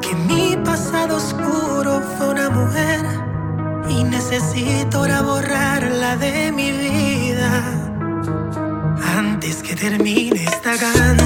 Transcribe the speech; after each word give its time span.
que 0.00 0.14
mi 0.26 0.56
pasado 0.64 1.16
oscuro 1.16 2.00
fue 2.16 2.30
una 2.30 2.48
mujer 2.48 3.04
y 3.90 4.04
necesito 4.04 4.98
ahora 4.98 5.20
borrarla 5.20 6.16
de 6.16 6.50
mi 6.52 6.72
vida 6.72 7.62
antes 9.18 9.62
que 9.62 9.74
termine 9.74 10.44
esta 10.44 10.76
canción. 10.78 11.25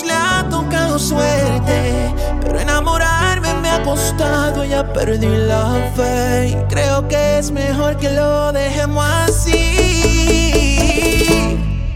le 0.00 0.12
ha 0.14 0.46
tocado 0.48 0.98
suerte, 0.98 2.14
pero 2.40 2.58
enamorarme 2.58 3.52
me 3.60 3.68
ha 3.68 3.82
costado, 3.82 4.64
ya 4.64 4.90
perdí 4.90 5.26
la 5.26 5.92
fe. 5.94 6.48
Y 6.48 6.54
creo 6.72 7.06
que 7.08 7.38
es 7.38 7.50
mejor 7.50 7.98
que 7.98 8.08
lo 8.08 8.52
dejemos 8.52 9.04
así. 9.04 9.58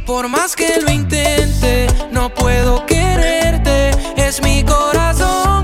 Por 0.05 0.29
más 0.29 0.55
que 0.55 0.79
lo 0.83 0.93
intente, 0.93 1.87
no 2.13 2.29
puedo 2.29 2.85
quererte, 2.85 3.93
es 4.17 4.43
mi 4.43 4.63
corazón. 4.63 5.56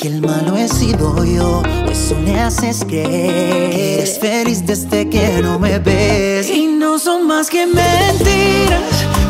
Que 0.00 0.08
el 0.08 0.22
malo 0.22 0.56
he 0.56 0.66
sido 0.66 1.22
yo, 1.26 1.62
pues 1.84 1.98
eso 1.98 2.16
me 2.24 2.40
haces 2.40 2.86
creer. 2.86 3.70
Que 3.70 3.94
eres 3.96 4.18
feliz 4.18 4.64
desde 4.64 5.10
que 5.10 5.42
no 5.42 5.58
me 5.58 5.78
ves. 5.78 6.48
Y 6.48 6.68
no 6.68 6.98
son 6.98 7.26
más 7.26 7.50
que 7.50 7.66
mentiras. 7.66 8.80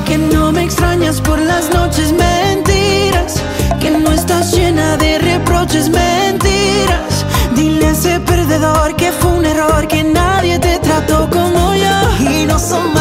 Que 0.07 0.17
no 0.17 0.53
me 0.53 0.63
extrañas 0.63 1.21
por 1.23 1.41
las 1.41 1.75
noches, 1.75 2.13
mentiras. 2.13 3.43
Que 3.81 3.91
no 3.91 4.13
estás 4.13 4.53
llena 4.53 4.97
de 4.97 5.19
reproches, 5.19 5.89
mentiras. 5.89 7.27
Dile 7.57 7.87
a 7.87 7.91
ese 7.91 8.21
perdedor 8.21 8.95
que 8.95 9.11
fue 9.11 9.33
un 9.33 9.47
error, 9.47 9.89
que 9.89 10.05
nadie 10.05 10.61
te 10.61 10.79
trató 10.79 11.29
como 11.31 11.75
yo. 11.75 12.31
Y 12.31 12.47
no 12.47 12.61
son 12.61 12.95
más 12.95 13.00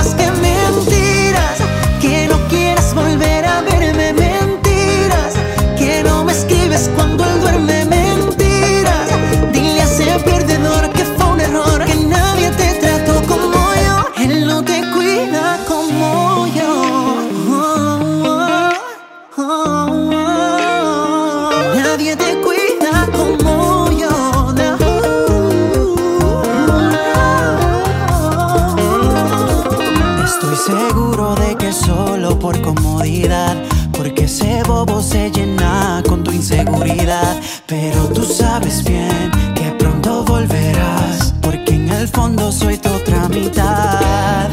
solo 32.30 32.40
por 32.40 32.62
comodidad. 32.62 33.56
Porque 33.92 34.26
ese 34.26 34.64
bobo 34.64 35.02
se 35.02 35.32
llena 35.32 36.02
con 36.08 36.24
tu 36.24 36.32
inseguridad. 36.32 37.36
Pero 37.66 38.08
tú 38.14 38.24
sabes 38.24 38.84
bien 38.84 39.32
que 39.56 39.72
pronto 39.78 40.24
volverás. 40.24 41.34
Porque 41.42 41.76
en 41.76 41.90
el 41.90 42.08
fondo 42.08 42.52
soy 42.52 42.78
tu 42.78 42.90
otra 42.90 43.28
mitad. 43.30 44.50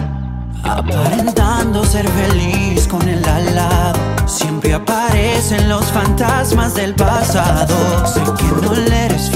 Aparentando 0.63 1.85
ser 1.85 2.09
feliz 2.09 2.87
con 2.89 3.07
el 3.09 3.25
alado. 3.25 3.99
Siempre 4.27 4.75
aparecen 4.75 5.69
los 5.69 5.87
fantasmas 5.87 6.75
del 6.75 6.95
pasado. 6.95 7.77
Sé 8.07 8.21
que 8.39 8.67
no 8.67 8.75
le 8.75 9.05
eres 9.07 9.31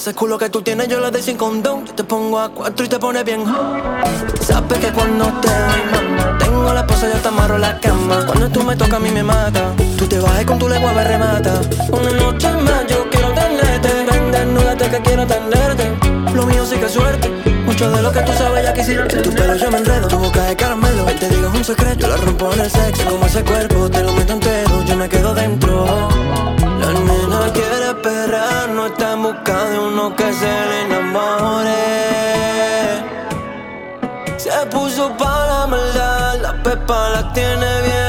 Ese 0.00 0.14
culo 0.14 0.38
que 0.38 0.48
tú 0.48 0.62
tienes 0.62 0.88
yo 0.88 0.98
lo 0.98 1.10
doy 1.10 1.20
sin 1.20 1.36
condón. 1.36 1.84
Yo 1.84 1.92
te 1.92 2.04
pongo 2.04 2.40
a 2.40 2.48
cuatro 2.48 2.86
y 2.86 2.88
te 2.88 2.98
pone 2.98 3.22
bien 3.22 3.44
Sabes 4.40 4.78
que 4.78 4.90
cuando 4.92 5.26
te 5.42 5.48
doy 5.48 6.38
tengo 6.38 6.72
la 6.72 6.80
esposa 6.80 7.10
ya 7.12 7.20
te 7.20 7.28
amarro 7.28 7.58
la 7.58 7.78
cama. 7.78 8.24
Cuando 8.24 8.48
tú 8.48 8.62
me 8.62 8.74
tocas 8.76 8.94
a 8.94 8.98
mí 8.98 9.10
me 9.10 9.22
mata. 9.22 9.74
Tú 9.98 10.06
te 10.06 10.18
bajes 10.18 10.46
con 10.46 10.58
tu 10.58 10.70
lengua 10.70 10.90
me 10.94 11.04
remata. 11.04 11.60
Una 11.92 12.10
noche 12.12 12.50
más 12.50 12.86
yo 12.88 13.10
quiero 13.10 13.28
tenerte. 13.34 13.88
Ven, 14.10 14.32
desnúdate 14.32 14.88
que 14.88 15.02
quiero 15.02 15.26
tenerte. 15.26 15.92
Lo 16.34 16.46
mío 16.46 16.64
sí 16.64 16.76
que 16.76 16.86
es 16.86 16.92
suerte. 16.92 17.28
Mucho 17.66 17.90
de 17.90 18.00
lo 18.00 18.10
que 18.10 18.20
tú 18.20 18.32
sabes 18.32 18.64
ya 18.64 18.72
quisiste. 18.72 19.16
Tu 19.18 19.34
pelo 19.34 19.54
yo 19.54 19.70
me 19.70 19.78
enredo. 19.80 20.08
Tu 20.08 20.16
boca 20.16 20.44
de 20.44 20.56
caramelo. 20.56 21.10
Él 21.10 21.18
te 21.18 21.28
digo 21.28 21.50
un 21.54 21.62
secreto. 21.62 22.00
Yo 22.00 22.08
la 22.08 22.16
rompo 22.16 22.50
en 22.54 22.60
el 22.60 22.70
sexo. 22.70 23.04
Como 23.04 23.26
ese 23.26 23.44
cuerpo 23.44 23.90
te 23.90 24.02
lo 24.02 24.14
meto 24.14 24.32
en 24.32 24.39
busca 29.30 29.64
de 29.66 29.78
uno 29.78 30.14
que 30.16 30.32
se 30.32 30.66
le 30.70 30.82
enamore. 30.82 31.74
Se 34.36 34.50
puso 34.70 35.16
para 35.16 35.46
la 35.46 35.66
maldad, 35.66 36.40
la 36.40 36.62
pepa 36.62 37.10
la 37.10 37.32
tiene 37.32 37.82
bien. 37.82 37.99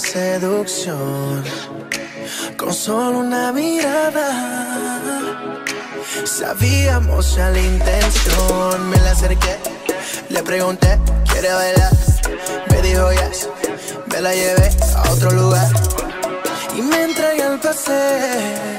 seducción 0.00 1.42
con 2.56 2.72
solo 2.72 3.18
una 3.18 3.52
mirada. 3.52 5.00
Sabíamos 6.24 7.36
ya 7.36 7.50
la 7.50 7.60
intención, 7.60 8.88
me 8.88 8.96
la 8.98 9.10
acerqué, 9.10 9.58
le 10.30 10.42
pregunté, 10.42 10.98
¿quiere 11.30 11.52
bailar? 11.52 11.92
Me 12.70 12.82
dijo 12.82 13.10
yes, 13.12 13.48
me 14.06 14.20
la 14.20 14.34
llevé 14.34 14.70
a 14.96 15.10
otro 15.10 15.30
lugar 15.30 15.70
y 16.76 16.82
me 16.82 17.02
entregué 17.02 17.42
al 17.42 17.60
placer. 17.60 18.78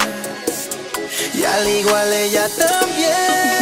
Y 1.34 1.44
al 1.44 1.68
igual 1.68 2.14
ella 2.14 2.48
también. 2.58 3.53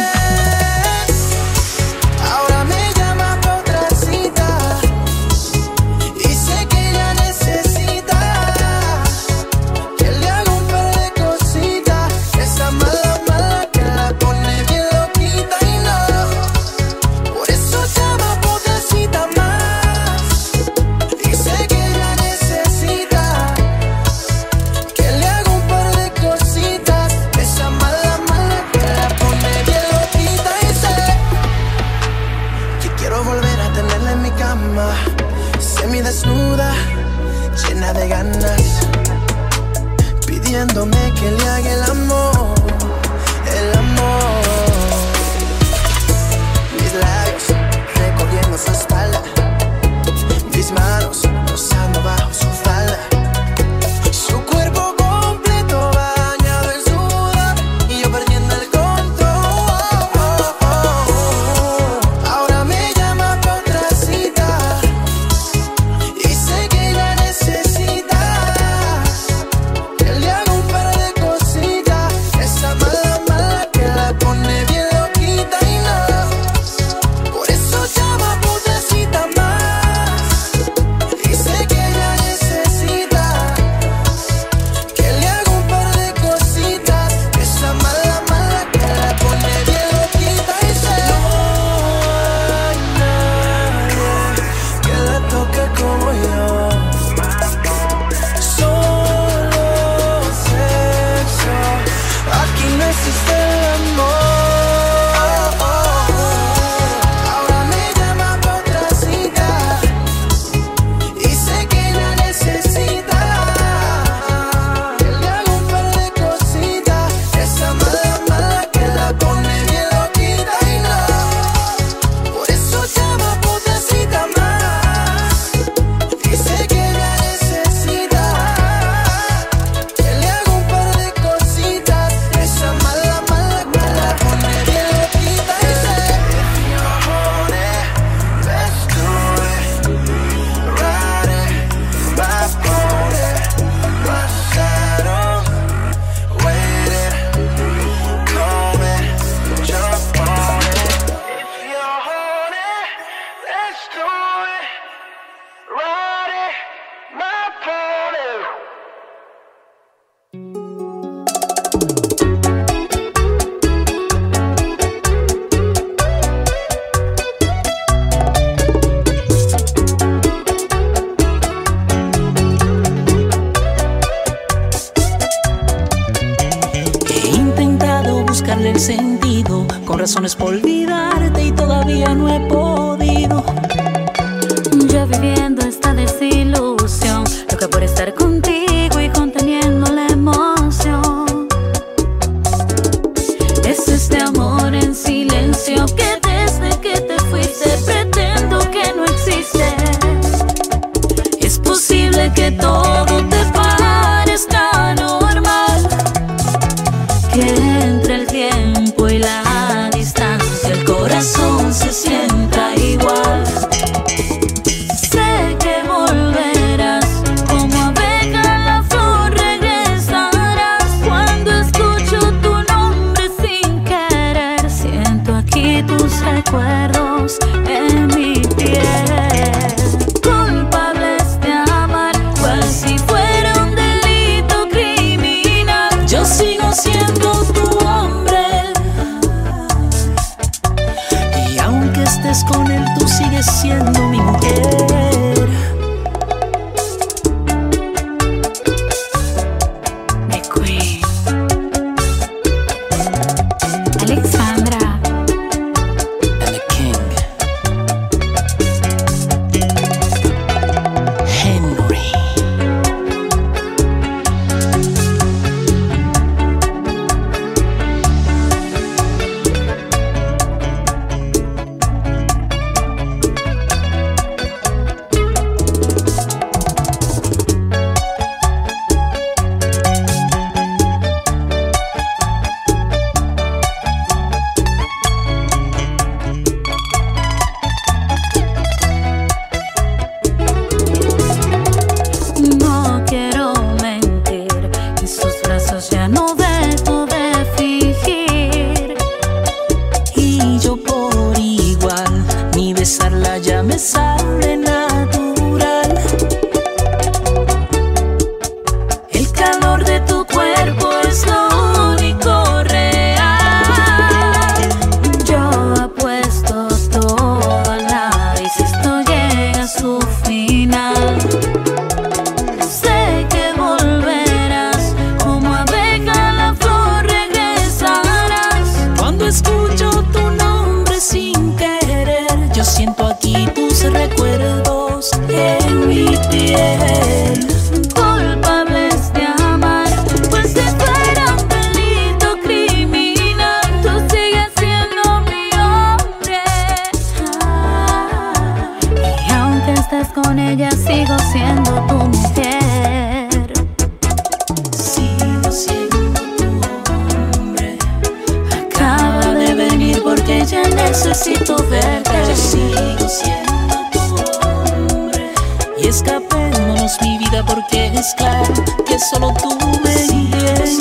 porque 367.40 367.86
es 367.94 368.14
claro 368.14 368.52
que 368.86 368.98
solo 368.98 369.32
tú 369.40 369.56
me 369.82 369.92
entiendes. 369.92 370.78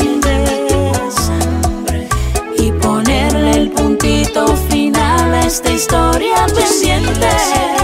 Y 2.58 2.72
ponerle 2.74 3.52
el 3.52 3.72
puntito 3.72 4.48
final 4.70 5.34
a 5.34 5.46
esta 5.46 5.72
historia 5.72 6.46
pendiente. 6.48 7.81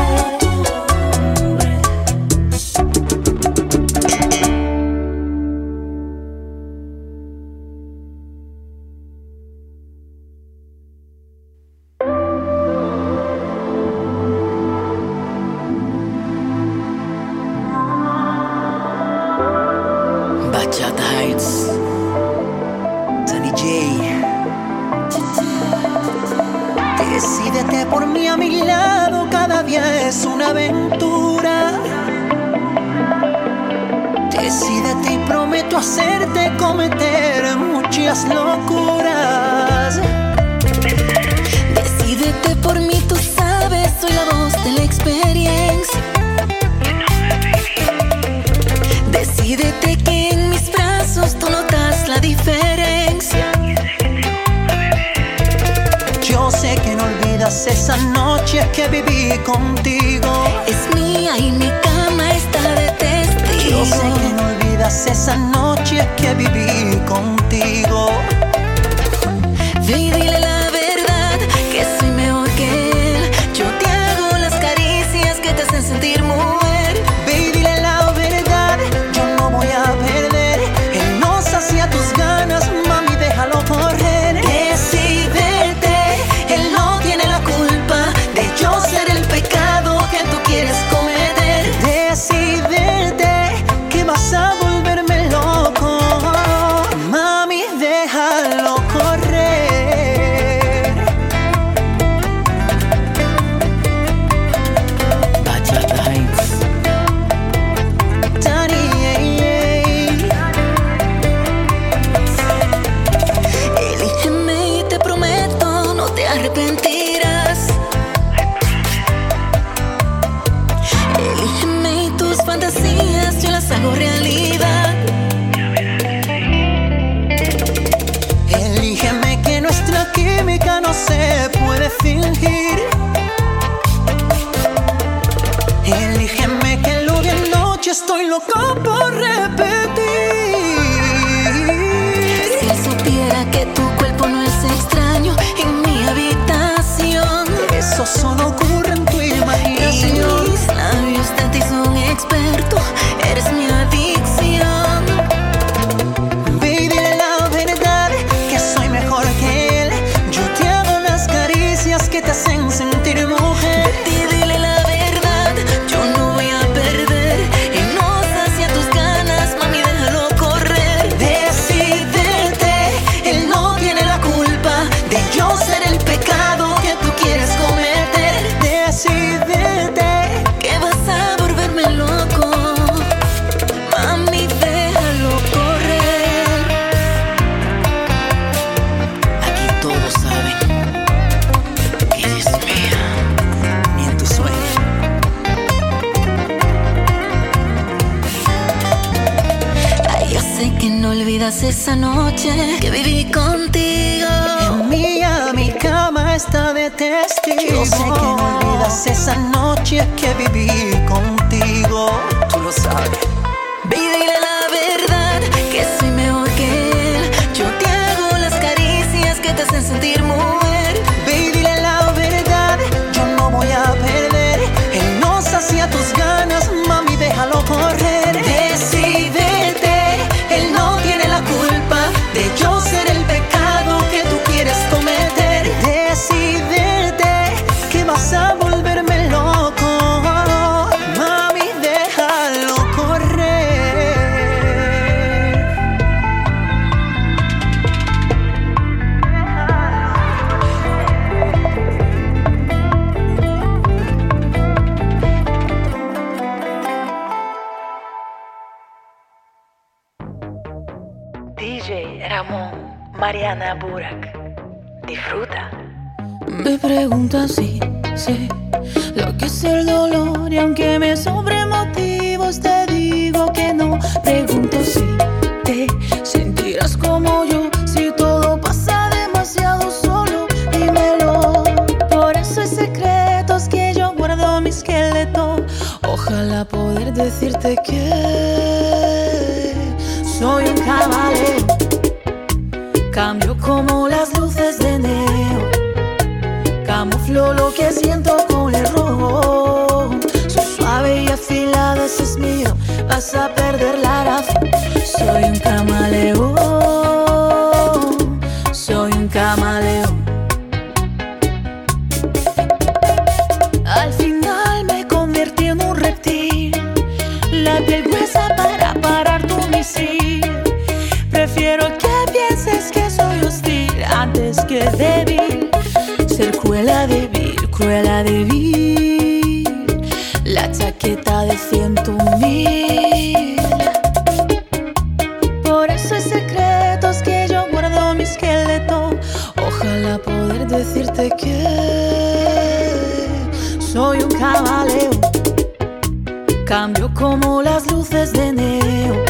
Cambio 346.66 347.10
como 347.14 347.62
las 347.62 347.90
luces 347.90 348.34
de 348.34 348.52
neo. 348.52 349.24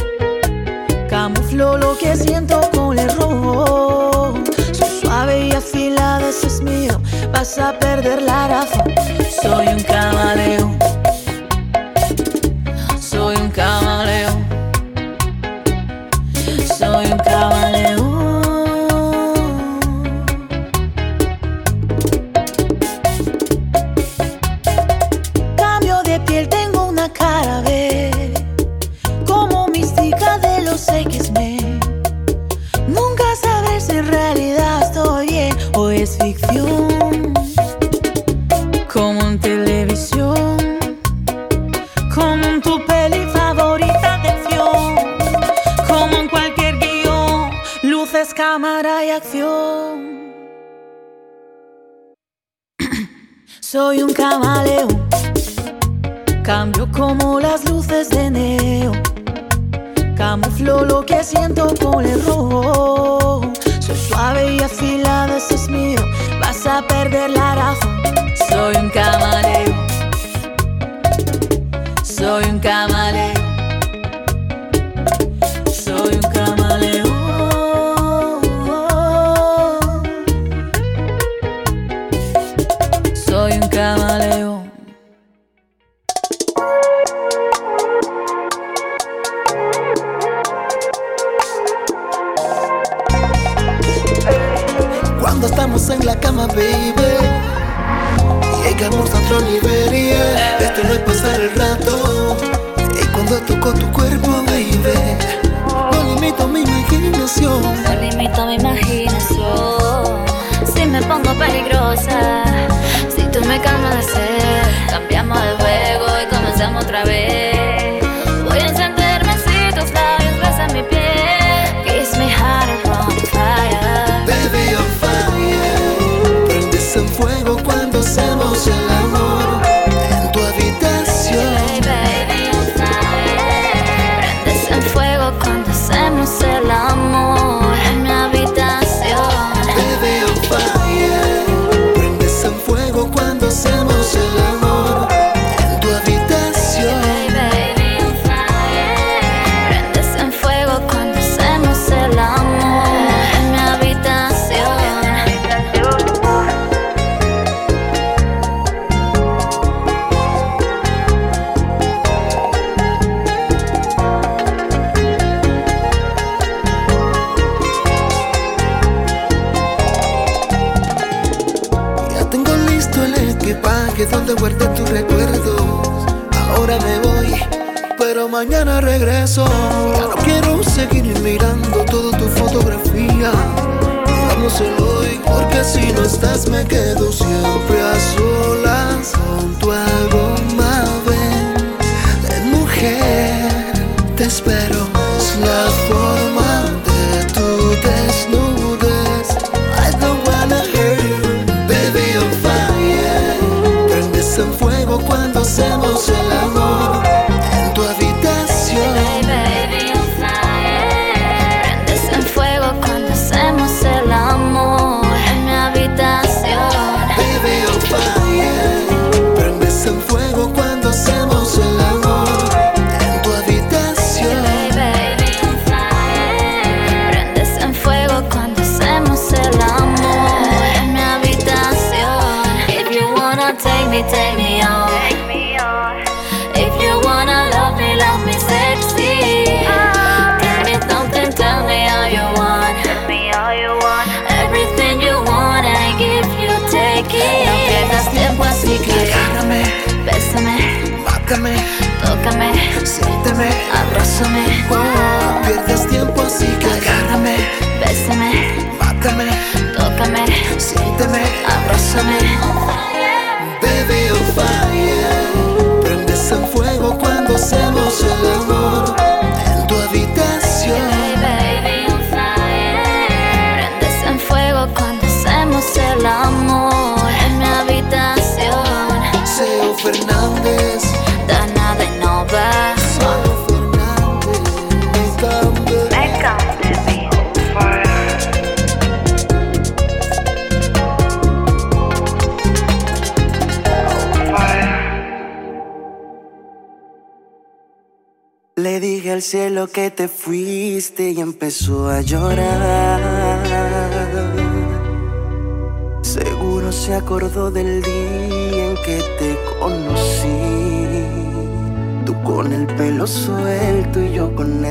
Camuflo 1.07 1.77
lo 1.77 1.95
que 1.97 2.15
siento 2.15 2.59
con 2.73 2.97
el 2.97 3.09
rojo. 3.15 4.33
Soy 4.73 5.01
suave 5.01 5.47
y 5.47 5.51
afilada, 5.51 6.29
eso 6.29 6.47
es 6.47 6.61
mío. 6.61 6.99
Vas 7.31 7.59
a 7.59 7.77
perder 7.77 8.23
la 8.23 8.47
razón. 8.47 8.91
Soy 9.41 9.67
un 9.67 9.83
camaleón. 9.83 10.76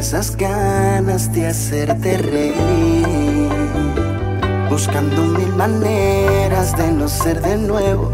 Esas 0.07 0.37
ganas 0.37 1.33
de 1.33 1.49
hacerte 1.49 2.19
reír. 2.19 3.49
Buscando 4.71 5.25
mil 5.25 5.53
maneras 5.57 6.77
de 6.77 6.93
no 6.93 7.09
ser 7.09 7.43
de 7.43 7.57
nuevo 7.57 8.13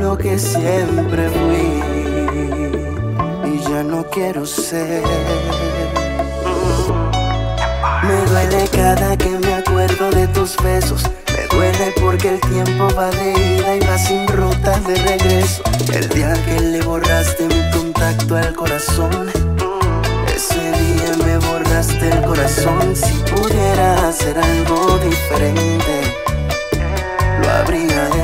lo 0.00 0.16
que 0.16 0.38
siempre 0.38 1.28
fui 1.28 1.82
y 3.44 3.58
ya 3.58 3.82
no 3.82 4.04
quiero 4.04 4.46
ser. 4.46 5.02
Me 8.04 8.30
duele 8.30 8.66
cada 8.72 9.14
que 9.18 9.38
me 9.38 9.52
acuerdo 9.52 10.10
de 10.12 10.26
tus 10.28 10.56
besos. 10.62 11.02
Me 11.36 11.46
duele 11.54 11.92
porque 12.00 12.28
el 12.30 12.40
tiempo 12.40 12.88
va 12.96 13.10
de 13.10 13.32
ida 13.32 13.76
y 13.76 13.80
va 13.80 13.98
sin 13.98 14.26
ruta 14.28 14.80
de 14.80 14.94
regreso. 14.94 15.62
El 15.92 16.08
día 16.08 16.32
que 16.46 16.58
le 16.58 16.80
borraste 16.80 17.48
mi 17.48 17.70
contacto 17.70 18.34
al 18.34 18.54
corazón. 18.54 19.43
Corazón. 22.26 22.96
Si 22.96 23.12
pudiera 23.30 24.08
hacer 24.08 24.38
algo 24.38 24.98
diferente, 24.98 26.14
lo 27.40 27.50
habría 27.50 28.08
hecho 28.08 28.23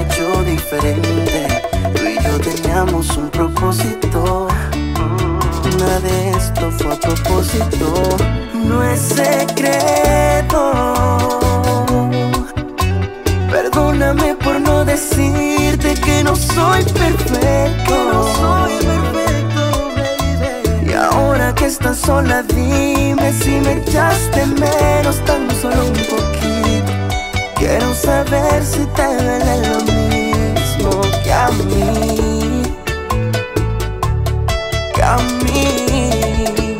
menos 25.10 25.24
tan 25.24 25.50
solo 25.60 25.86
un 25.86 25.92
poquito. 25.92 26.92
Quiero 27.56 27.94
saber 27.94 28.64
si 28.64 28.84
te 28.86 29.02
duele 29.02 29.68
lo 29.68 29.78
mismo 29.92 31.00
que 31.24 31.32
a 31.32 31.48
mí. 31.48 32.62
Que 34.94 35.02
a 35.02 35.16
mí. 35.44 36.78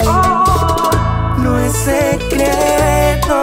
No 1.38 1.58
es 1.58 1.72
secreto. 1.72 3.38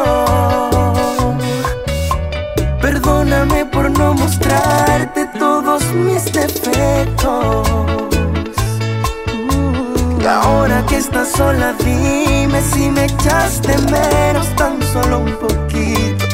Perdóname 2.81 3.65
por 3.65 3.89
no 3.91 4.13
mostrarte 4.13 5.25
todos 5.37 5.83
mis 5.93 6.25
defectos. 6.31 7.67
Ahora 10.27 10.85
que 10.85 10.97
estás 10.97 11.31
sola, 11.31 11.73
dime 11.79 12.61
si 12.61 12.89
me 12.89 13.05
echaste 13.05 13.77
menos, 13.89 14.47
tan 14.55 14.76
solo 15.01 15.19
un 15.19 15.35
poquito. 15.37 16.25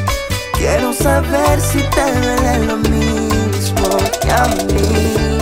Quiero 0.57 0.93
saber 0.93 1.59
si 1.59 1.79
te 1.79 2.19
duele 2.21 2.65
lo 2.65 2.77
mismo 2.77 3.97
que 4.21 4.31
a 4.31 4.45
mí. 4.67 5.32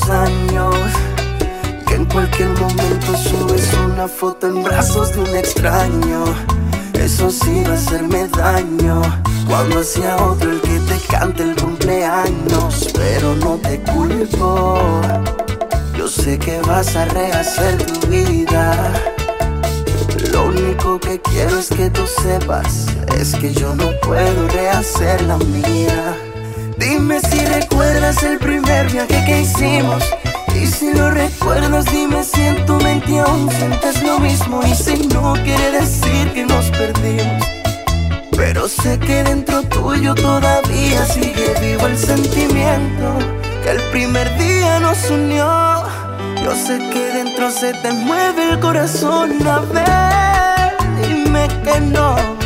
Los 0.00 0.10
años. 0.10 0.74
Que 1.86 1.94
en 1.94 2.04
cualquier 2.06 2.48
momento 2.50 3.16
subes 3.16 3.72
una 3.74 4.06
foto 4.06 4.46
en 4.46 4.62
brazos 4.62 5.12
de 5.12 5.20
un 5.20 5.36
extraño. 5.36 6.24
Eso 6.94 7.30
sí 7.30 7.62
va 7.66 7.72
a 7.72 7.74
hacerme 7.74 8.28
daño. 8.28 9.02
Cuando 9.48 9.82
sea 9.82 10.16
otro 10.16 10.50
el 10.50 10.60
que 10.60 10.78
te 10.80 10.98
cante 11.08 11.42
el 11.42 11.56
cumpleaños. 11.56 12.88
Pero 12.94 13.34
no 13.36 13.56
te 13.56 13.80
culpo. 13.80 14.78
Yo 15.96 16.08
sé 16.08 16.38
que 16.38 16.60
vas 16.60 16.94
a 16.96 17.04
rehacer 17.06 17.84
tu 17.84 18.06
vida. 18.06 18.92
Lo 20.32 20.44
único 20.44 21.00
que 21.00 21.20
quiero 21.20 21.58
es 21.58 21.68
que 21.68 21.90
tú 21.90 22.06
sepas 22.06 22.86
es 23.18 23.34
que 23.34 23.52
yo 23.52 23.74
no 23.74 23.90
puedo 24.02 24.48
rehacer 24.48 25.20
la 25.22 25.36
mía. 25.38 26.29
Recuerdas 27.60 28.22
el 28.22 28.38
primer 28.38 28.90
viaje 28.90 29.22
que 29.26 29.42
hicimos. 29.42 30.02
Y 30.54 30.66
si 30.66 30.94
lo 30.94 31.10
recuerdas, 31.10 31.84
dime 31.92 32.24
si 32.24 32.40
en 32.40 32.64
tu 32.64 32.74
mente 32.76 33.18
aún 33.18 33.50
sientes 33.50 34.02
lo 34.02 34.18
mismo. 34.18 34.62
Y 34.66 34.74
si 34.74 34.96
no, 35.08 35.34
quiere 35.34 35.70
decir 35.72 36.32
que 36.32 36.46
nos 36.46 36.70
perdimos. 36.70 37.44
Pero 38.34 38.66
sé 38.66 38.98
que 38.98 39.22
dentro 39.24 39.62
tuyo 39.64 40.14
todavía 40.14 41.04
sigue 41.04 41.54
vivo 41.60 41.86
el 41.86 41.98
sentimiento 41.98 43.18
que 43.62 43.72
el 43.72 43.82
primer 43.90 44.26
día 44.38 44.80
nos 44.80 45.10
unió. 45.10 45.84
Yo 46.42 46.54
sé 46.54 46.78
que 46.90 47.12
dentro 47.12 47.50
se 47.50 47.74
te 47.74 47.92
mueve 47.92 48.52
el 48.52 48.60
corazón. 48.60 49.46
A 49.46 49.58
ver, 49.60 50.78
dime 51.02 51.46
que 51.62 51.80
no. 51.80 52.39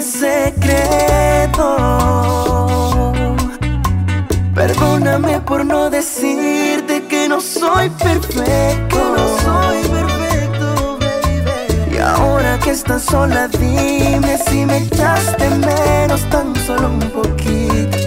Secreto. 0.00 1.76
Perdóname 4.54 5.40
por 5.40 5.64
no 5.64 5.90
decirte 5.90 7.02
que 7.08 7.28
no 7.28 7.40
soy 7.40 7.90
perfecto. 7.90 8.96
no 9.16 9.28
soy 9.38 9.82
perfecto, 9.88 10.98
baby. 11.00 11.96
Y 11.96 11.98
ahora 11.98 12.58
que 12.60 12.70
estás 12.70 13.02
sola, 13.02 13.48
dime 13.48 14.38
si 14.48 14.64
me 14.66 14.78
echaste 14.78 15.50
menos, 15.50 16.20
tan 16.30 16.54
solo 16.64 16.90
un 16.90 17.00
poquito. 17.10 17.98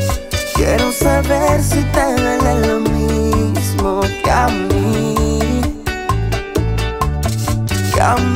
Quiero 0.55 0.93
saber 0.93 1.61
si 1.61 1.83
te 1.91 2.15
duele 2.15 2.67
lo 2.67 2.79
mismo 2.79 4.01
que 4.23 4.31
a 4.31 4.47
mí. 4.47 5.61
Que 7.93 8.01
a 8.01 8.15
mí. 8.15 8.30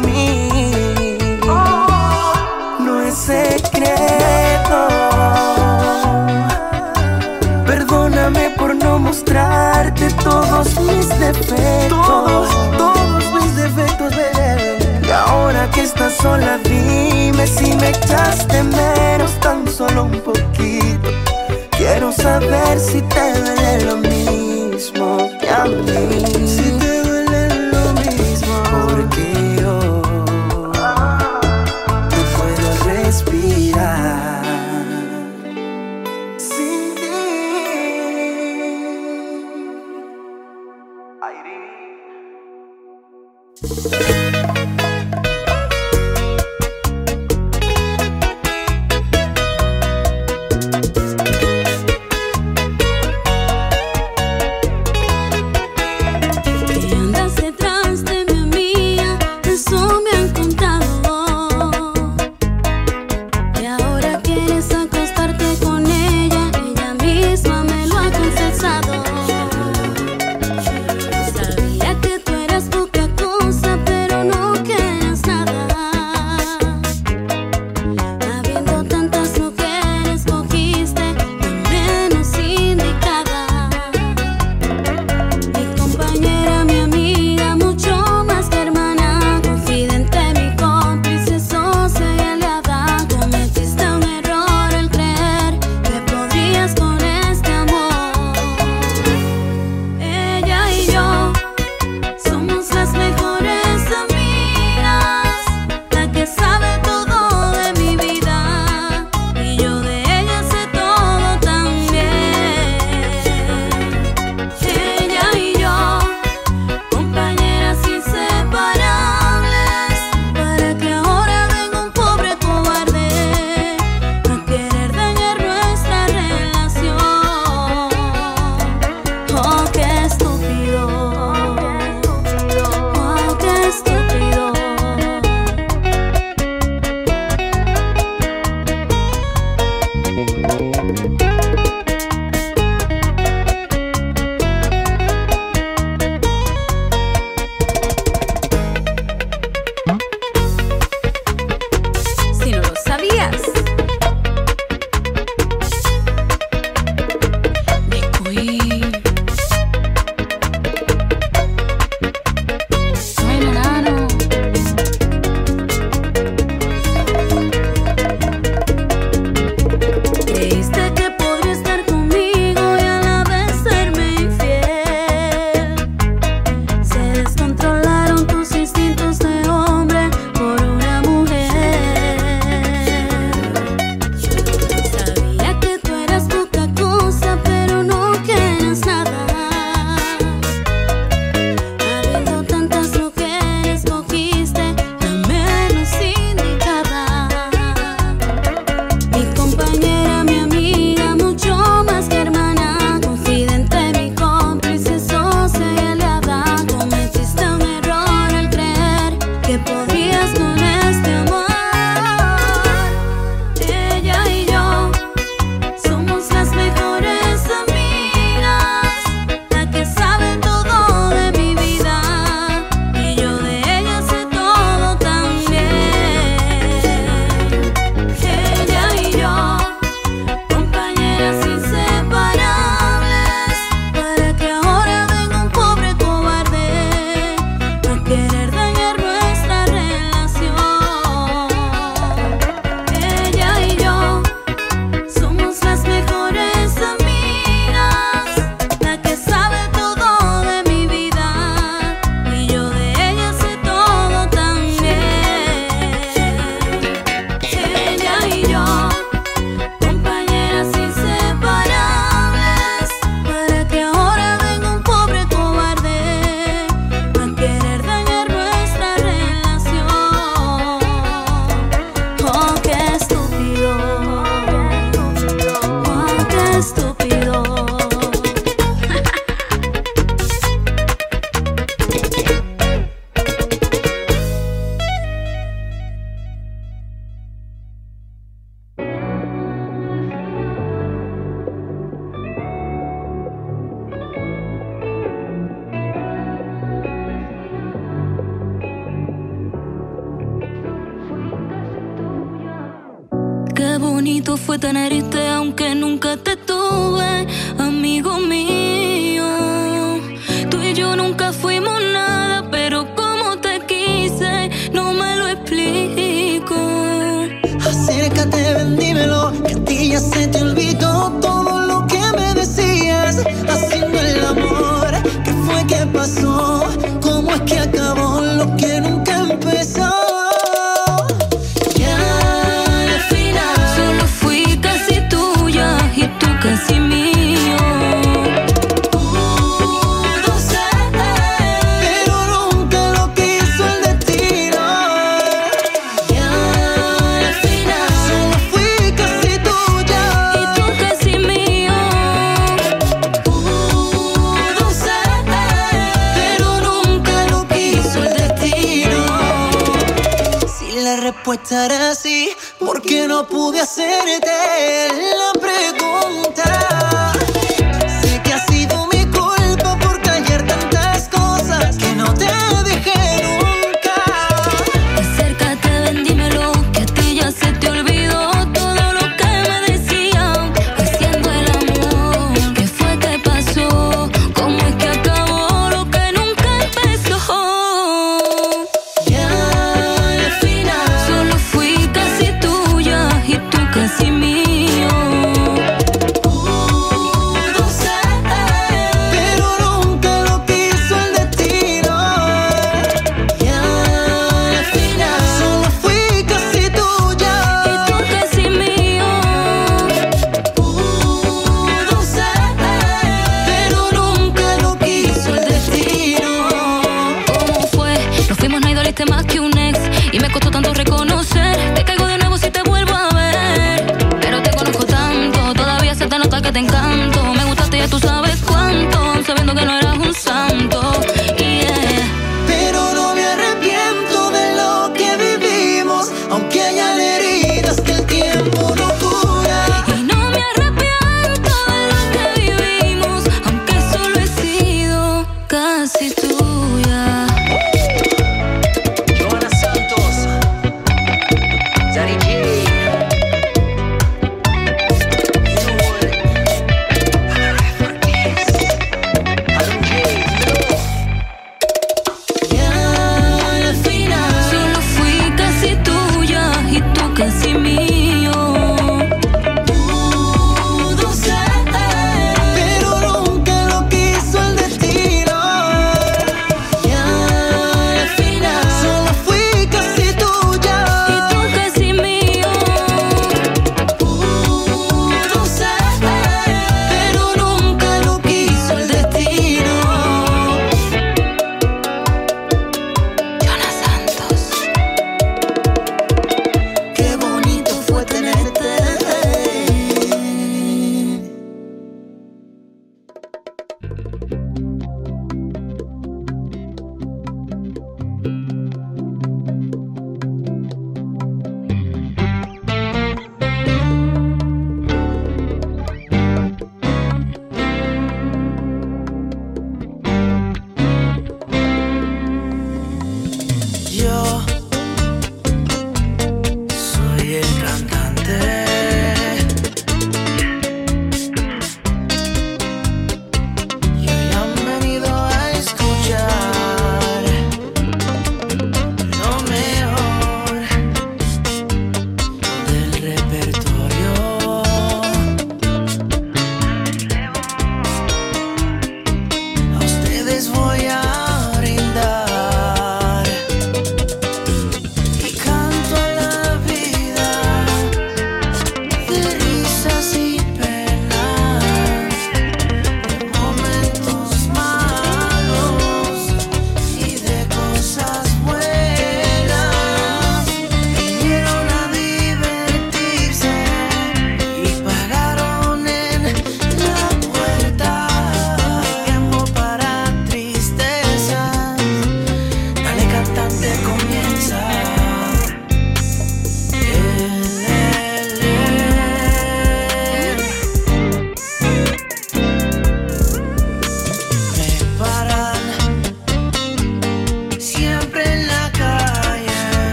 Todos 10.26 10.68
mis 10.82 11.08
defectos. 11.20 12.08
Todos, 12.08 12.50
todos 12.78 13.24
mis 13.34 13.56
defectos, 13.56 14.10
bebé. 14.16 15.02
Y 15.08 15.12
ahora 15.12 15.70
que 15.70 15.82
estás 15.82 16.14
sola, 16.18 16.58
dime 16.64 17.46
si 17.46 17.76
me 17.76 17.90
echaste 17.90 18.64
menos, 18.64 19.32
tan 19.40 19.68
solo 19.68 20.06
un 20.06 20.20
poquito. 20.22 21.10
Quiero 21.78 22.12
saber 22.12 22.80
si 22.80 23.02
te 23.02 23.26
duele 23.40 23.86
lo 23.86 23.98
mismo 23.98 25.30
que 25.40 25.50
a 25.50 25.66
mí. 25.66 26.75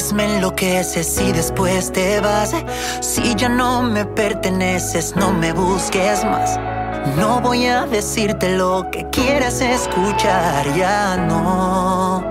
veces 0.00 0.12
me 0.14 0.36
enloqueces 0.36 1.20
y 1.20 1.30
después 1.32 1.92
te 1.92 2.20
vas. 2.20 2.54
Si 3.02 3.34
ya 3.34 3.50
no 3.50 3.82
me 3.82 4.06
perteneces, 4.06 5.14
no 5.14 5.30
me 5.30 5.52
busques 5.52 6.24
más. 6.24 6.58
No 7.16 7.40
voy 7.40 7.66
a 7.66 7.86
decirte 7.86 8.56
lo 8.56 8.90
que 8.90 9.06
quieras 9.10 9.60
escuchar, 9.60 10.74
ya 10.74 11.18
no. 11.18 12.24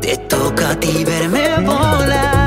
Te 0.00 0.18
toca 0.18 0.70
a 0.72 0.80
ti 0.80 1.04
verme 1.06 1.56
volar. 1.64 2.45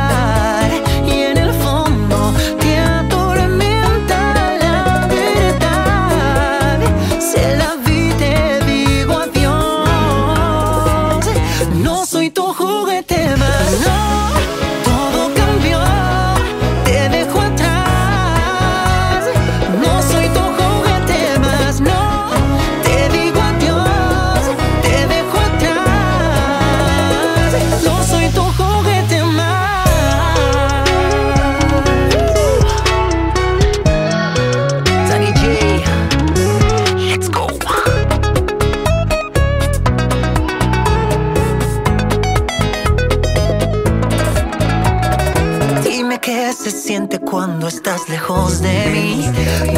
estás 47.70 48.10
lejos 48.10 48.62
de 48.62 48.90
mí. 48.92 49.32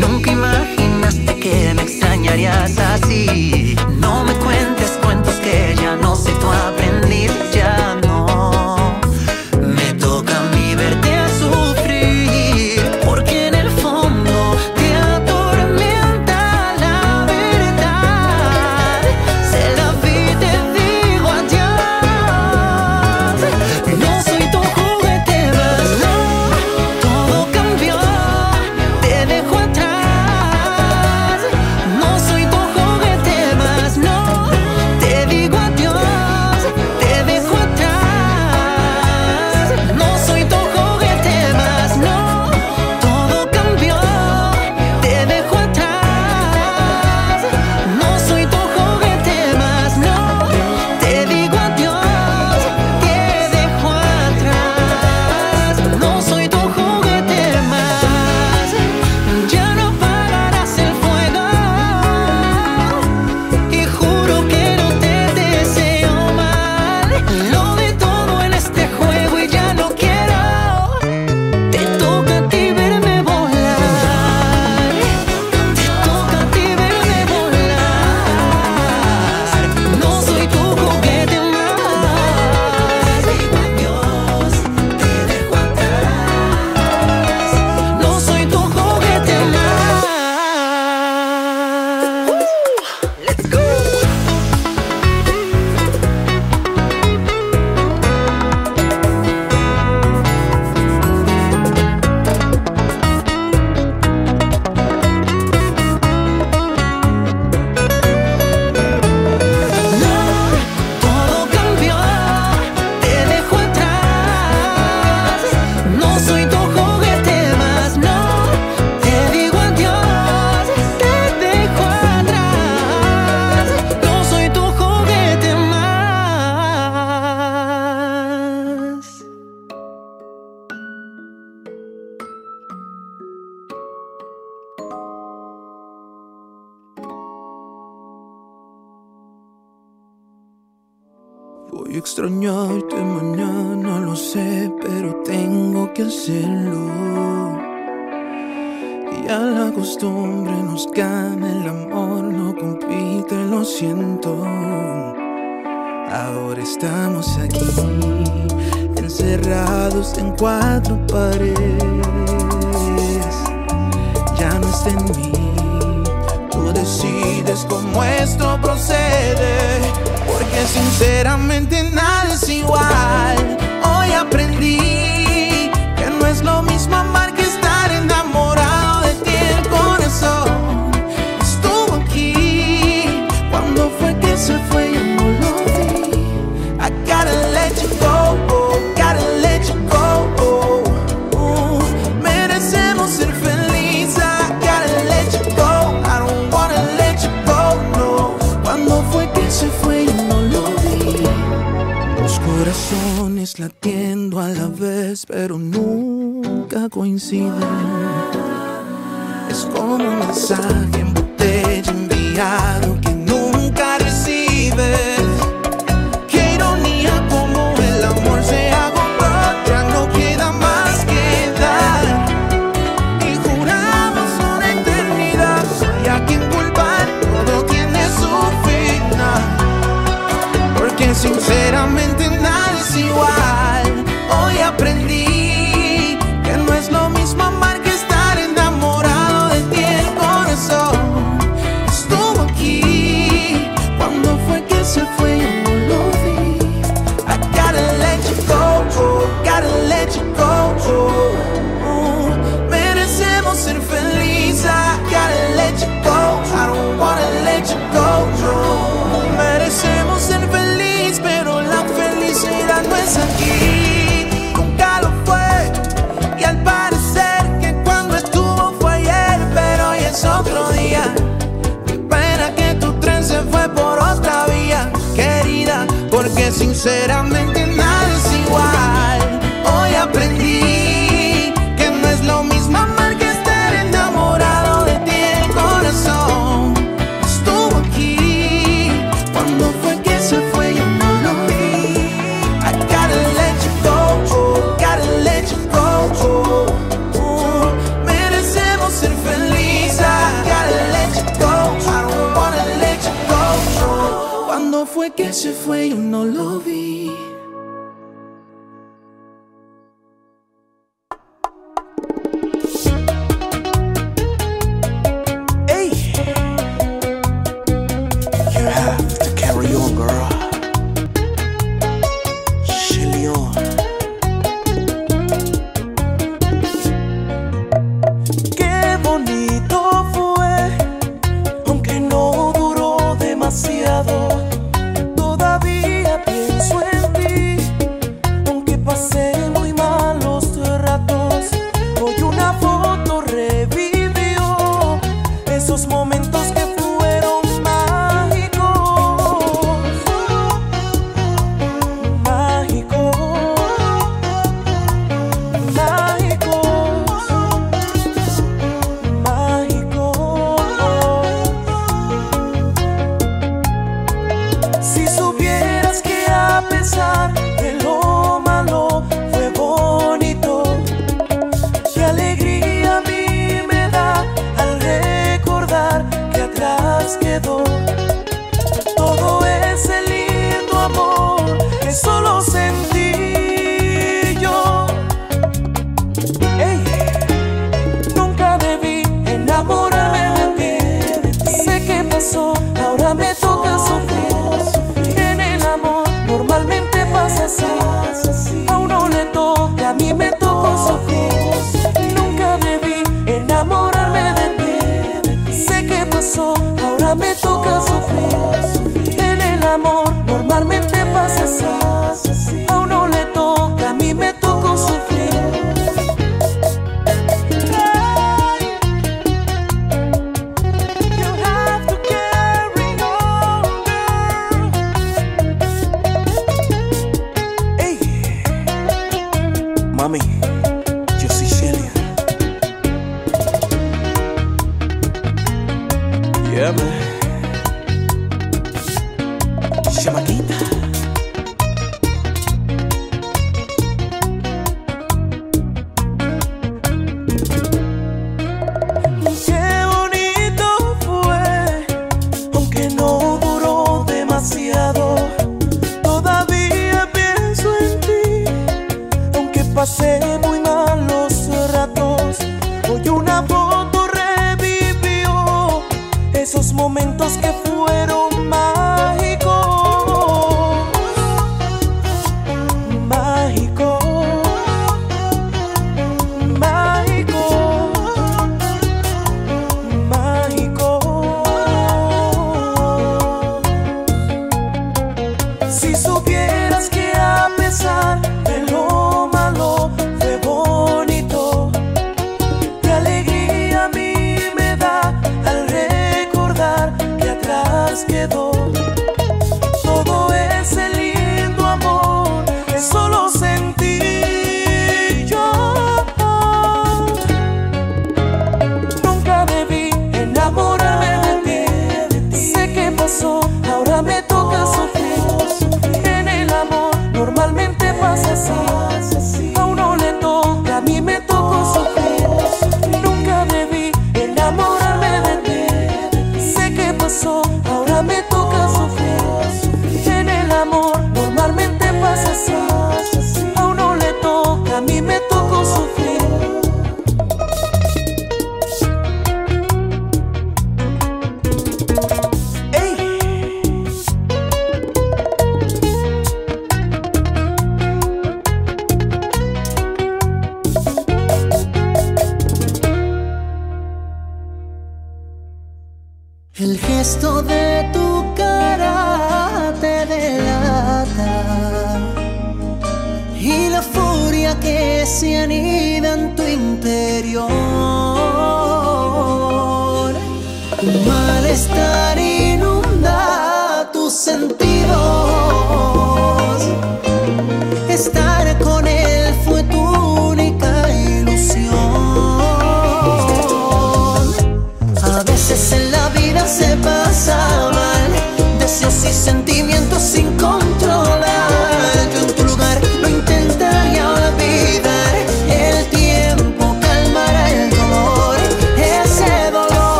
Nunca 0.00 0.32
imaginaste 0.32 1.36
que 1.36 1.72
me 1.74 1.82
extrañarías 1.82 2.76
así. 2.78 3.65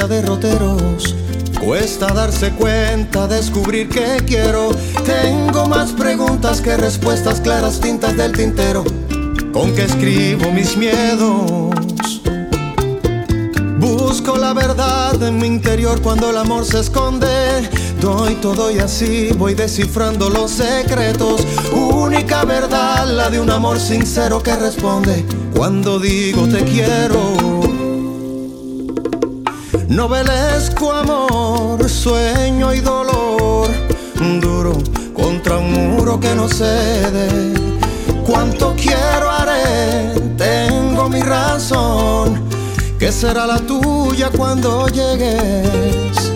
A 0.00 0.08
derroteros. 0.08 1.14
Cuesta 1.64 2.08
darse 2.12 2.50
cuenta, 2.50 3.28
descubrir 3.28 3.88
que 3.88 4.16
quiero. 4.26 4.70
Tengo 5.04 5.66
más 5.66 5.92
preguntas 5.92 6.60
que 6.60 6.76
respuestas 6.76 7.40
claras, 7.40 7.80
tintas 7.80 8.16
del 8.16 8.32
tintero. 8.32 8.82
Con 9.52 9.72
que 9.74 9.82
escribo 9.84 10.50
mis 10.50 10.76
miedos. 10.76 11.70
Busco 13.78 14.36
la 14.36 14.52
verdad 14.52 15.22
en 15.22 15.38
mi 15.38 15.46
interior 15.46 16.00
cuando 16.02 16.30
el 16.30 16.38
amor 16.38 16.64
se 16.64 16.80
esconde. 16.80 17.28
Doy 18.00 18.34
todo 18.36 18.72
y 18.72 18.78
así 18.78 19.30
voy 19.36 19.54
descifrando 19.54 20.28
los 20.28 20.50
secretos. 20.50 21.46
Única 21.72 22.44
verdad, 22.44 23.06
la 23.06 23.30
de 23.30 23.38
un 23.38 23.50
amor 23.50 23.78
sincero 23.78 24.42
que 24.42 24.56
responde 24.56 25.24
cuando 25.54 26.00
digo 26.00 26.48
te 26.48 26.64
quiero. 26.64 27.63
Novelesco 29.94 30.90
amor, 30.90 31.88
sueño 31.88 32.74
y 32.74 32.80
dolor, 32.80 33.68
duro 34.40 34.76
contra 35.14 35.58
un 35.58 35.72
muro 35.72 36.18
que 36.18 36.34
no 36.34 36.48
cede. 36.48 37.28
Cuánto 38.26 38.74
quiero 38.74 39.30
haré, 39.30 40.20
tengo 40.36 41.08
mi 41.08 41.20
razón, 41.20 42.42
que 42.98 43.12
será 43.12 43.46
la 43.46 43.58
tuya 43.60 44.30
cuando 44.36 44.88
llegues. 44.88 46.32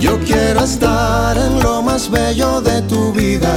Yo 0.00 0.18
quiero 0.20 0.64
estar 0.64 1.36
en 1.36 1.62
lo 1.62 1.82
más 1.82 2.10
bello 2.10 2.62
de 2.62 2.80
tu 2.82 3.12
vida. 3.12 3.54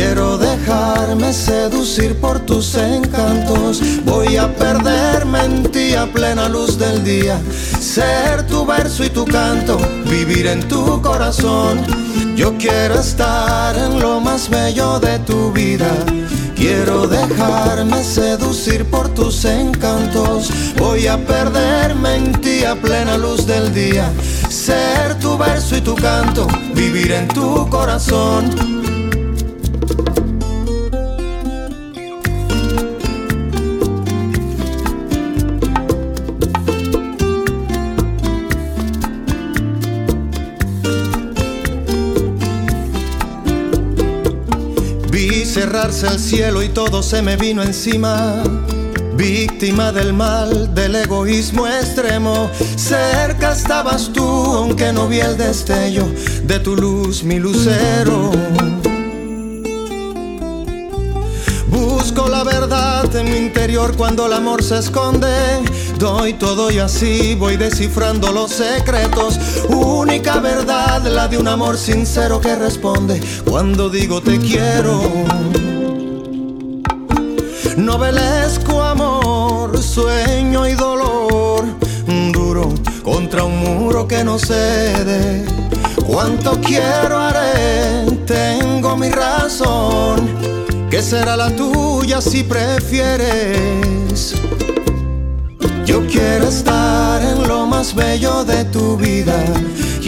Quiero 0.00 0.38
dejarme 0.38 1.32
seducir 1.32 2.14
por 2.20 2.38
tus 2.38 2.76
encantos. 2.76 3.82
Voy 4.04 4.36
a 4.36 4.46
perderme 4.54 5.44
en 5.44 5.64
ti 5.72 5.94
a 5.94 6.06
plena 6.06 6.48
luz 6.48 6.78
del 6.78 7.02
día. 7.02 7.40
Ser 7.80 8.46
tu 8.46 8.64
verso 8.64 9.02
y 9.02 9.10
tu 9.10 9.24
canto, 9.24 9.76
vivir 10.08 10.46
en 10.46 10.60
tu 10.68 11.02
corazón. 11.02 11.80
Yo 12.36 12.56
quiero 12.58 13.00
estar 13.00 13.76
en 13.76 13.98
lo 13.98 14.20
más 14.20 14.48
bello 14.48 15.00
de 15.00 15.18
tu 15.18 15.50
vida. 15.50 15.90
Quiero 16.54 17.08
dejarme 17.08 18.04
seducir 18.04 18.84
por 18.84 19.08
tus 19.08 19.44
encantos. 19.46 20.48
Voy 20.76 21.08
a 21.08 21.18
perderme 21.18 22.14
en 22.14 22.32
ti 22.40 22.62
a 22.64 22.76
plena 22.76 23.18
luz 23.18 23.48
del 23.48 23.74
día. 23.74 24.12
Ser 24.48 25.18
tu 25.18 25.36
verso 25.36 25.76
y 25.76 25.80
tu 25.80 25.96
canto, 25.96 26.46
vivir 26.72 27.10
en 27.10 27.26
tu 27.26 27.68
corazón. 27.68 28.77
El 45.88 46.18
cielo 46.20 46.62
y 46.62 46.68
todo 46.68 47.02
se 47.02 47.22
me 47.22 47.36
vino 47.36 47.62
encima. 47.62 48.42
Víctima 49.16 49.90
del 49.90 50.12
mal, 50.12 50.74
del 50.74 50.94
egoísmo 50.96 51.66
extremo. 51.66 52.50
Cerca 52.76 53.52
estabas 53.52 54.10
tú, 54.12 54.22
aunque 54.22 54.92
no 54.92 55.08
vi 55.08 55.20
el 55.20 55.38
destello 55.38 56.04
de 56.44 56.60
tu 56.60 56.76
luz, 56.76 57.24
mi 57.24 57.38
lucero. 57.38 58.30
Busco 61.68 62.28
la 62.28 62.44
verdad 62.44 63.16
en 63.16 63.30
mi 63.30 63.38
interior 63.38 63.96
cuando 63.96 64.26
el 64.26 64.34
amor 64.34 64.62
se 64.62 64.78
esconde. 64.78 65.26
Doy 65.98 66.34
todo 66.34 66.70
y 66.70 66.80
así 66.80 67.34
voy 67.34 67.56
descifrando 67.56 68.30
los 68.30 68.52
secretos. 68.52 69.40
Única 69.70 70.38
verdad, 70.38 71.02
la 71.06 71.28
de 71.28 71.38
un 71.38 71.48
amor 71.48 71.78
sincero 71.78 72.42
que 72.42 72.54
responde 72.54 73.20
cuando 73.46 73.88
digo 73.88 74.20
te 74.20 74.38
quiero. 74.38 75.67
Novelesco 77.78 78.82
amor, 78.82 79.80
sueño 79.80 80.66
y 80.66 80.74
dolor, 80.74 81.64
duro 82.32 82.74
contra 83.04 83.44
un 83.44 83.56
muro 83.56 84.08
que 84.08 84.24
no 84.24 84.36
cede. 84.36 85.44
Cuánto 86.04 86.60
quiero 86.60 87.16
haré, 87.16 88.04
tengo 88.26 88.96
mi 88.96 89.10
razón, 89.10 90.28
que 90.90 91.00
será 91.00 91.36
la 91.36 91.54
tuya 91.54 92.20
si 92.20 92.42
prefieres. 92.42 94.34
Yo 95.86 96.04
quiero 96.08 96.48
estar 96.48 97.22
en 97.22 97.46
lo 97.46 97.64
más 97.64 97.94
bello 97.94 98.44
de 98.44 98.64
tu 98.64 98.96
vida. 98.96 99.36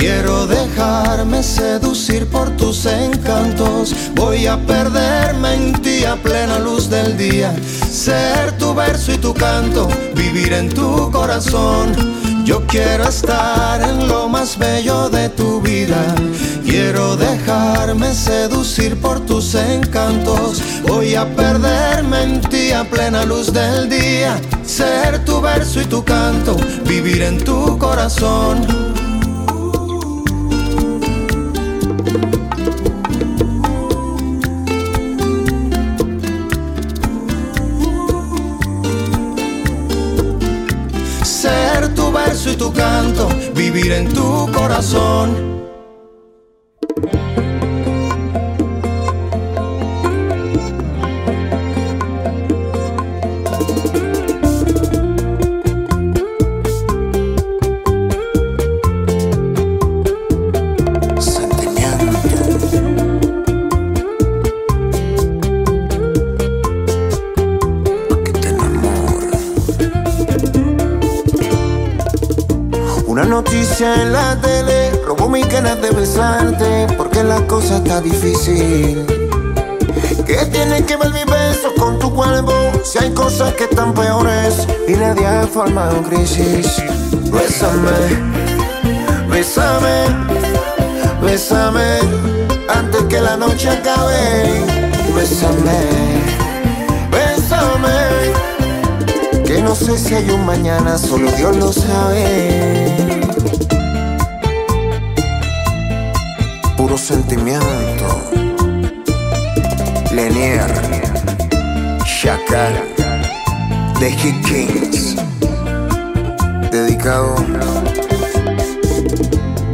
Quiero 0.00 0.46
dejarme 0.46 1.42
seducir 1.42 2.26
por 2.26 2.48
tus 2.56 2.86
encantos. 2.86 3.94
Voy 4.14 4.46
a 4.46 4.56
perderme 4.56 5.52
en 5.52 5.72
ti 5.82 6.06
a 6.06 6.16
plena 6.16 6.58
luz 6.58 6.88
del 6.88 7.18
día. 7.18 7.54
Ser 7.90 8.56
tu 8.56 8.74
verso 8.74 9.12
y 9.12 9.18
tu 9.18 9.34
canto, 9.34 9.90
vivir 10.14 10.54
en 10.54 10.70
tu 10.70 11.10
corazón. 11.10 11.92
Yo 12.46 12.66
quiero 12.66 13.04
estar 13.04 13.82
en 13.82 14.08
lo 14.08 14.26
más 14.26 14.56
bello 14.56 15.10
de 15.10 15.28
tu 15.28 15.60
vida. 15.60 16.02
Quiero 16.64 17.18
dejarme 17.18 18.14
seducir 18.14 18.98
por 19.02 19.20
tus 19.26 19.54
encantos. 19.54 20.62
Voy 20.88 21.14
a 21.14 21.26
perderme 21.36 22.22
en 22.22 22.40
ti 22.40 22.72
a 22.72 22.84
plena 22.84 23.26
luz 23.26 23.52
del 23.52 23.90
día. 23.90 24.40
Ser 24.64 25.22
tu 25.26 25.42
verso 25.42 25.78
y 25.78 25.84
tu 25.84 26.02
canto, 26.02 26.56
vivir 26.86 27.20
en 27.20 27.44
tu 27.44 27.76
corazón. 27.76 29.09
Tu 42.56 42.72
canto, 42.72 43.28
vivir 43.54 43.92
en 43.92 44.12
tu 44.12 44.50
corazón. 44.52 45.59
Difícil. 78.00 79.04
¿Qué 80.26 80.46
tiene 80.52 80.84
que 80.84 80.96
ver 80.96 81.10
mi 81.12 81.24
beso 81.24 81.74
con 81.78 81.98
tu 81.98 82.14
cuerpo? 82.14 82.52
Si 82.84 82.98
hay 82.98 83.10
cosas 83.10 83.52
que 83.54 83.64
están 83.64 83.92
peores 83.94 84.66
y 84.86 84.92
nadie 84.92 85.26
ha 85.26 85.46
formado 85.46 86.02
crisis. 86.02 86.82
Bésame, 87.32 87.98
bésame, 89.28 90.04
bésame 91.22 91.98
antes 92.68 93.02
que 93.04 93.20
la 93.20 93.36
noche 93.36 93.68
acabe. 93.68 94.64
Bésame, 95.14 95.80
bésame. 97.10 98.00
Que 99.44 99.60
no 99.62 99.74
sé 99.74 99.98
si 99.98 100.14
hay 100.14 100.30
un 100.30 100.46
mañana, 100.46 100.96
solo 100.96 101.30
Dios 101.32 101.56
lo 101.56 101.72
sabe. 101.72 103.29
Puro 106.80 106.96
sentimiento. 106.96 108.06
Lenier, 110.14 110.64
Shakar, 112.06 112.72
The 113.98 114.10
Hit 114.10 114.42
Kings. 114.46 115.16
Dedicado 116.70 117.34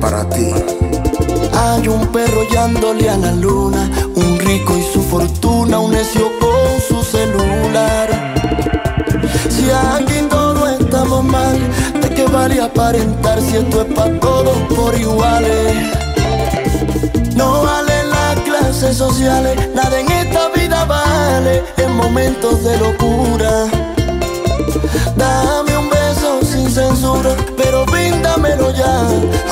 para 0.01 0.29
ti. 0.31 0.51
Hay 1.53 1.87
un 1.87 2.09
perro 2.09 2.41
hallándole 2.41 3.09
a 3.09 3.17
la 3.17 3.31
luna, 3.35 3.89
un 4.17 4.39
rico 4.41 4.77
y 4.77 4.83
su 4.93 5.01
fortuna, 5.01 5.79
un 5.79 5.93
necio 5.93 6.29
con 6.41 6.81
su 6.89 7.05
celular. 7.05 8.35
Si 9.49 9.71
aquí 9.71 10.27
todos 10.29 10.81
estamos 10.81 11.23
mal, 11.23 11.57
¿de 12.03 12.11
qué 12.11 12.25
vale 12.25 12.61
aparentar 12.61 13.41
si 13.41 13.59
esto 13.59 13.83
es 13.83 13.95
para 13.95 14.19
todos 14.19 14.59
por 14.75 14.99
iguales? 14.99 16.06
No 17.37 17.63
vale 17.63 18.05
las 18.05 18.41
clases 18.41 18.97
sociales, 18.97 19.55
nada 19.75 20.01
en 20.01 20.11
esta 20.11 20.49
vida 20.49 20.87
vale 20.87 21.63
en 21.77 21.95
momentos 21.95 22.65
de 22.65 22.79
locura. 22.79 23.67
Dame 25.17 25.77
un 25.77 25.91
beso 25.91 26.41
sin 26.43 26.71
censura, 26.71 27.37
pero 27.57 27.85
brindamelo 27.85 28.71
ya, 28.71 29.01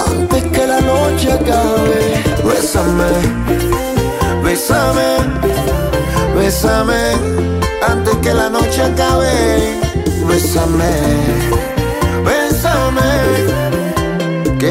antes 0.08 0.44
que 0.44 0.66
la 0.66 0.80
noche 0.80 1.32
acabe. 1.32 2.24
Bésame, 2.42 3.10
bésame, 4.42 5.10
bésame, 6.34 7.02
antes 7.86 8.16
que 8.16 8.32
la 8.32 8.48
noche 8.48 8.82
acabe. 8.82 9.78
Bésame, 10.26 10.90
bésame 12.24 13.83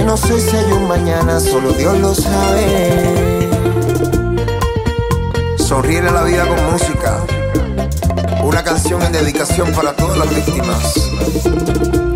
no 0.06 0.18
sé 0.18 0.40
si 0.40 0.56
hay 0.56 0.72
un 0.72 0.88
mañana, 0.88 1.40
solo 1.40 1.72
Dios 1.72 1.98
lo 2.00 2.14
sabe. 2.14 3.50
Sonríe 5.58 6.00
a 6.00 6.12
la 6.12 6.24
vida 6.24 6.46
con 6.48 6.72
música. 6.72 7.20
Una 8.44 8.64
canción 8.64 9.02
en 9.04 9.12
dedicación 9.12 9.72
para 9.72 9.94
todas 9.94 10.18
las 10.18 10.30
víctimas. 10.30 10.94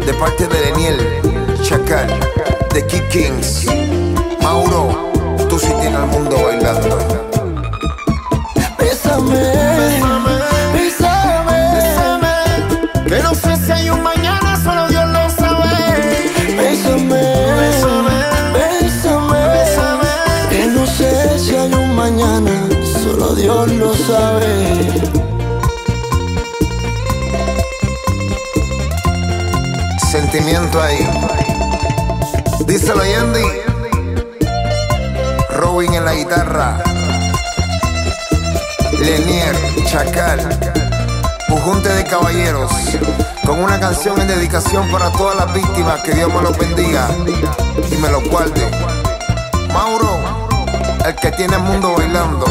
De 0.06 0.14
parte 0.14 0.48
de 0.48 0.72
Daniel, 0.72 0.98
Chacal, 1.64 2.08
de 2.74 2.86
Kid 2.86 3.04
Kings. 3.10 3.66
Mauro, 4.42 5.12
tú 5.50 5.58
sí 5.58 5.72
tienes 5.80 5.96
al 5.96 6.08
mundo 6.08 6.38
bailando. 6.44 6.98
Bésame. 8.78 9.67
ahí. 30.56 31.06
Díselo, 32.66 33.04
Yendi. 33.04 33.44
Robin 35.50 35.94
en 35.94 36.06
la 36.06 36.14
guitarra. 36.14 36.78
Lenier, 38.98 39.56
Chacal. 39.86 40.40
Un 41.50 41.60
junte 41.60 41.90
de 41.90 42.04
caballeros. 42.06 42.72
Con 43.46 43.60
una 43.60 43.78
canción 43.80 44.22
en 44.22 44.28
dedicación 44.28 44.90
para 44.90 45.12
todas 45.12 45.36
las 45.36 45.54
víctimas. 45.54 46.00
Que 46.02 46.14
Dios 46.14 46.34
me 46.34 46.42
los 46.42 46.58
bendiga 46.58 47.10
y 47.92 47.96
me 47.98 48.10
los 48.10 48.24
guarde. 48.30 48.72
Mauro, 49.74 50.18
el 51.06 51.16
que 51.16 51.32
tiene 51.34 51.56
el 51.56 51.64
mundo 51.64 51.94
bailando. 51.98 52.46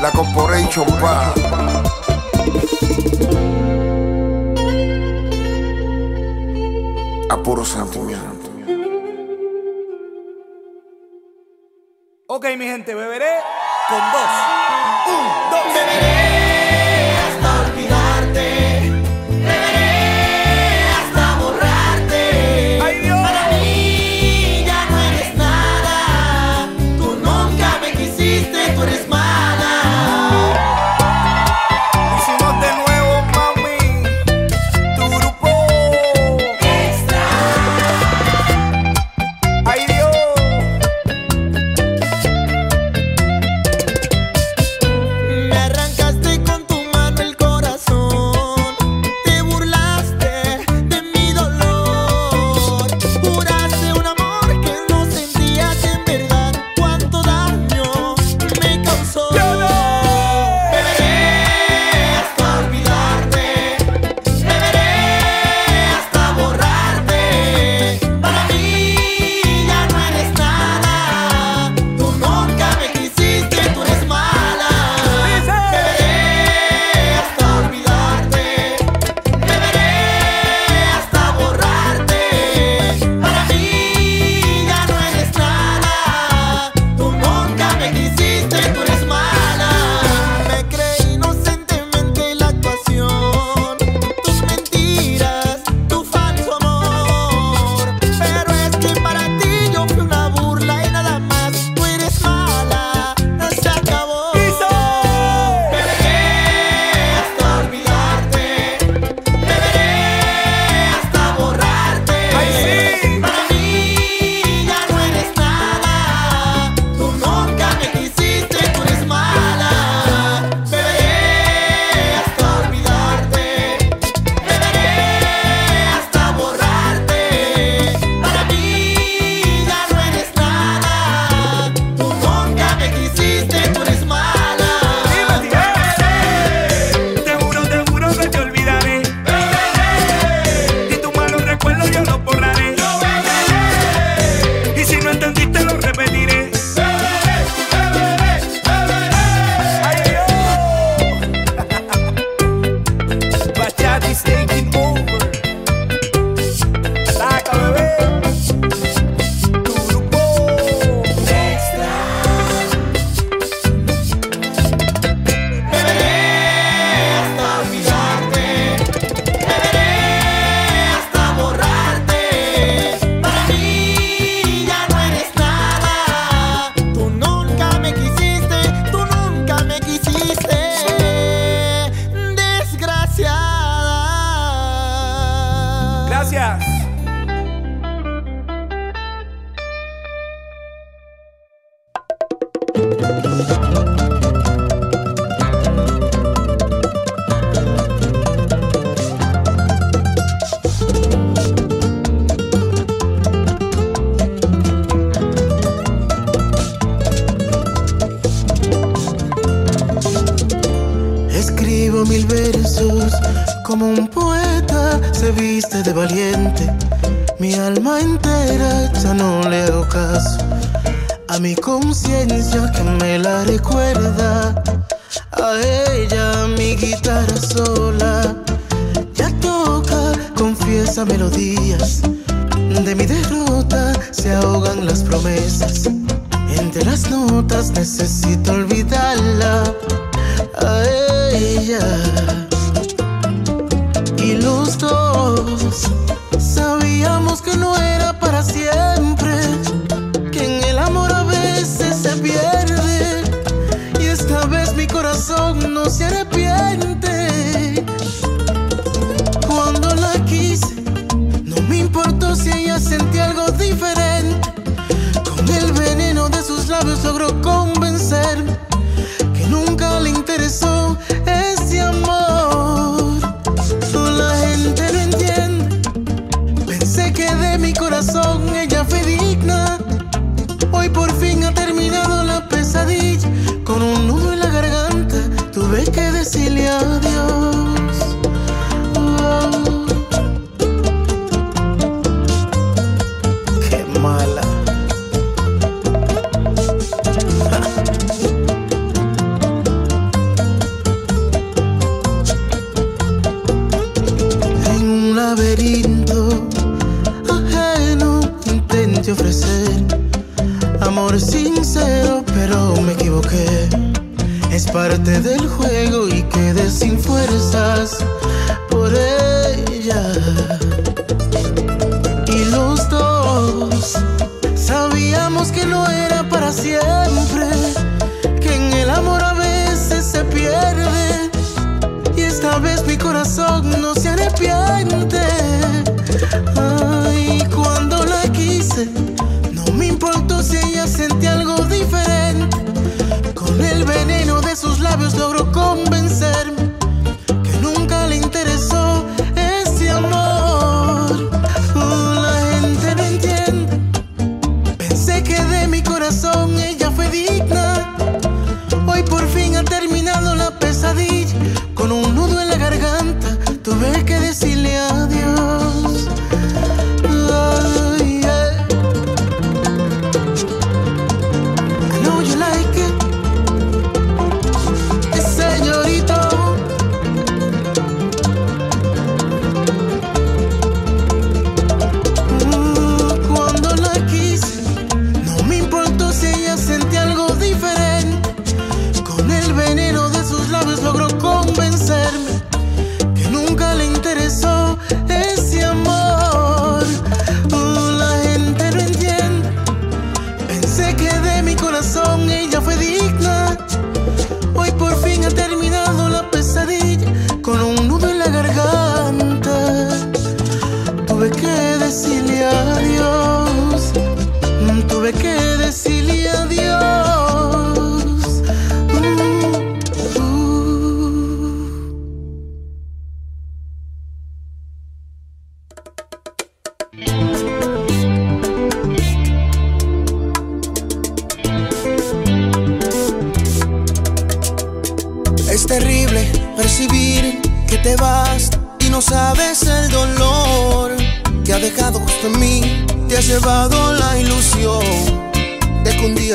La 0.00 0.12
Corporation 0.12 0.86
Pa. 1.00 1.61
a 7.32 7.42
puro 7.42 7.64
sentimiento. 7.64 8.50
Ok, 12.26 12.44
mi 12.58 12.66
gente, 12.66 12.94
beberé 12.94 13.40
con 13.88 13.98
dos. 13.98 14.51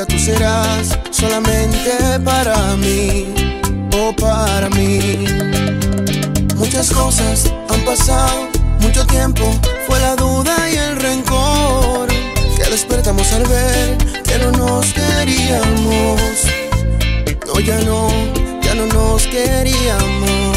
tú 0.06 0.20
serás 0.20 0.98
solamente 1.10 2.20
para 2.24 2.76
mí 2.76 3.34
o 3.94 4.14
para 4.16 4.70
mí. 4.70 5.26
Muchas 6.56 6.92
cosas 6.92 7.52
han 7.70 7.82
pasado, 7.82 8.48
mucho 8.82 9.06
tiempo 9.08 9.44
fue 9.88 10.00
la 10.00 10.16
duda 10.16 10.70
y 10.70 10.76
el 10.76 10.98
rencor 10.98 12.08
que 12.58 12.70
despertamos 12.70 13.32
al 13.34 13.46
ver 13.48 13.98
que 14.24 14.38
no 14.38 14.52
nos 14.52 14.94
queríamos. 14.94 16.46
No, 17.48 17.60
ya 17.60 17.80
no, 17.82 18.10
ya 18.62 18.76
no 18.76 18.86
nos 18.88 19.26
queríamos. 19.28 20.57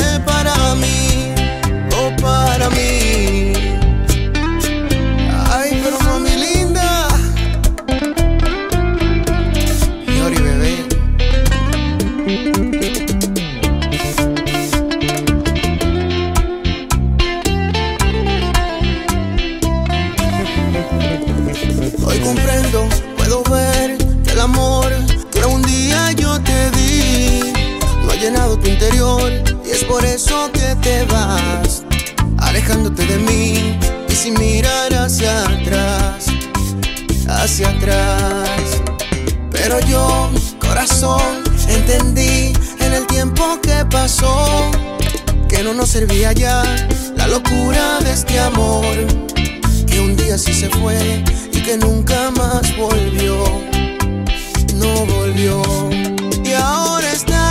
sin 34.21 34.39
mirar 34.39 34.93
hacia 34.93 35.41
atrás, 35.45 36.27
hacia 37.27 37.69
atrás. 37.69 38.61
Pero 39.49 39.79
yo, 39.79 40.29
corazón, 40.59 41.41
entendí 41.67 42.53
en 42.81 42.93
el 42.93 43.07
tiempo 43.07 43.59
que 43.63 43.83
pasó 43.89 44.69
que 45.49 45.63
no 45.63 45.73
nos 45.73 45.89
servía 45.89 46.33
ya 46.33 46.61
la 47.15 47.25
locura 47.25 47.99
de 48.01 48.11
este 48.11 48.39
amor. 48.39 48.85
Que 49.87 49.99
un 49.99 50.15
día 50.15 50.37
sí 50.37 50.53
se 50.53 50.69
fue 50.69 51.23
y 51.51 51.59
que 51.63 51.77
nunca 51.77 52.29
más 52.29 52.77
volvió, 52.77 53.43
no 54.75 55.05
volvió. 55.07 55.63
Y 56.45 56.53
ahora 56.53 57.11
está 57.11 57.50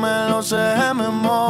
me 0.00 0.30
lo 0.30 0.42
sé 0.42 0.56
de 0.56 0.94
memoria 0.94 1.49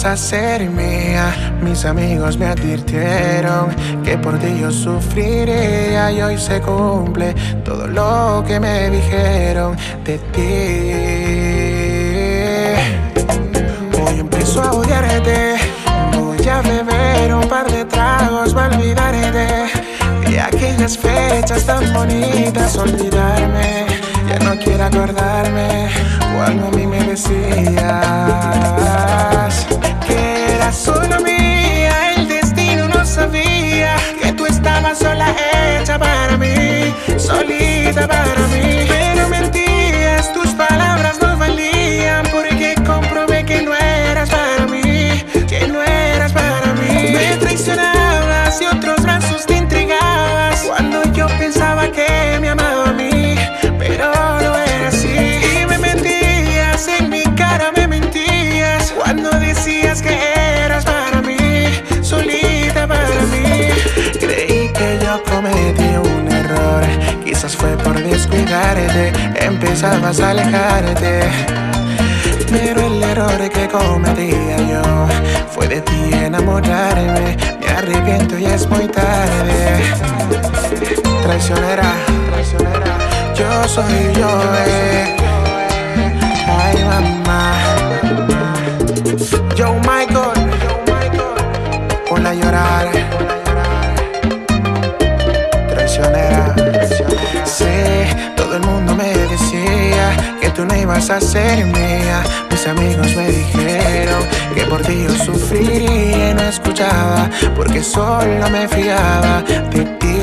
ser 0.00 0.70
mía. 0.70 1.52
Mis 1.60 1.84
amigos 1.84 2.38
me 2.38 2.46
advirtieron 2.46 3.68
que 4.02 4.16
por 4.16 4.38
ti 4.38 4.58
yo 4.58 4.70
sufriría 4.70 6.10
y 6.10 6.22
hoy 6.22 6.38
se 6.38 6.58
cumple 6.62 7.34
todo 7.64 7.86
lo 7.86 8.42
que 8.46 8.58
me 8.58 8.88
dijeron 8.88 9.76
de 10.04 10.18
ti. 10.32 10.92
Hoy 14.02 14.20
empiezo 14.20 14.62
a 14.62 14.72
odiarte, 14.72 15.56
voy 16.16 16.48
a 16.48 16.62
beber 16.62 17.34
un 17.34 17.46
par 17.46 17.70
de 17.70 17.84
tragos 17.84 18.54
para 18.54 18.74
olvidarte 18.74 19.68
de 20.30 20.40
aquellas 20.40 20.96
fechas 20.96 21.66
tan 21.66 21.92
bonitas, 21.92 22.74
olvidarme 22.78 24.09
ya 24.30 24.38
no 24.38 24.56
quiero 24.56 24.84
acordarme 24.84 25.88
cuando 26.36 26.68
a 26.68 26.70
mí 26.70 26.86
me 26.86 27.02
decías 27.02 27.34
que 30.06 30.54
era 30.54 30.72
solo 30.72 31.20
mía. 31.20 32.14
El 32.14 32.28
destino 32.28 32.86
no 32.86 33.04
sabía 33.04 33.96
que 34.22 34.32
tú 34.32 34.46
estabas 34.46 35.00
sola 35.00 35.34
hecha 35.80 35.98
para 35.98 36.36
mí, 36.36 36.94
solita 37.18 38.06
para 38.06 38.36
mí. 38.36 38.39
empezabas 68.78 70.20
a 70.20 70.30
alejarte. 70.30 71.22
Pero 72.50 72.80
el 72.86 73.02
error 73.02 73.48
que 73.50 73.68
cometía 73.68 74.56
yo 74.58 74.82
fue 75.50 75.66
de 75.68 75.80
ti 75.80 76.10
enamorarme. 76.12 77.36
Me 77.60 77.68
arrepiento 77.68 78.38
y 78.38 78.46
es 78.46 78.68
muy 78.68 78.86
tarde. 78.86 79.82
Traicionera, 81.22 81.92
traicionera, 82.30 82.98
yo 83.34 83.68
soy 83.68 84.12
yo. 84.18 84.42
Eh. 84.66 85.16
Ay, 86.46 86.84
mamá. 86.84 87.79
no 100.64 100.76
ibas 100.76 101.10
a 101.10 101.20
ser 101.20 101.66
mía. 101.66 102.22
Mis 102.50 102.66
amigos 102.66 103.14
me 103.16 103.28
dijeron 103.28 104.22
que 104.54 104.62
por 104.64 104.82
ti 104.82 105.04
yo 105.04 105.24
sufriría 105.24 106.30
y 106.30 106.34
no 106.34 106.42
escuchaba, 106.42 107.30
porque 107.56 107.82
solo 107.82 108.50
me 108.50 108.68
fiaba 108.68 109.42
de 109.70 109.84
ti. 110.00 110.18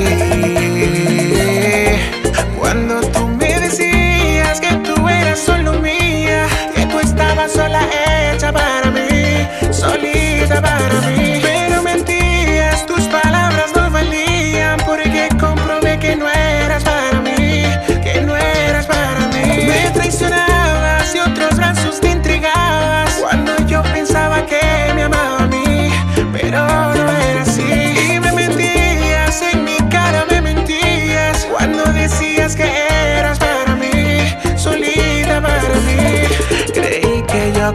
Cuando 2.58 3.00
tú 3.00 3.37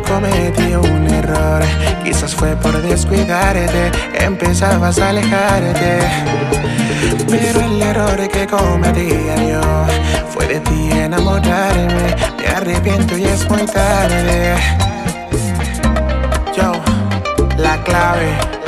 cometí 0.04 0.76
un 0.76 1.08
error. 1.08 1.62
Quizás 2.04 2.36
fue 2.36 2.56
por 2.56 2.82
descuidarte 2.82 3.92
Empezabas 4.14 5.00
a 5.00 5.10
alejarte. 5.10 6.00
Pero 7.30 7.62
el 7.62 7.82
error 7.82 8.28
que 8.30 8.48
cometía 8.48 9.36
yo 9.48 9.62
Fue 10.30 10.48
de 10.48 10.60
ti 10.60 10.90
enamorarme. 10.92 12.16
Me 12.38 12.48
arrepiento 12.48 13.18
y 13.18 13.24
es 13.24 13.50
muy 13.50 13.66
tarde. 13.66 14.56
Yo, 16.56 16.72
la 17.58 17.82
clave. 17.84 18.63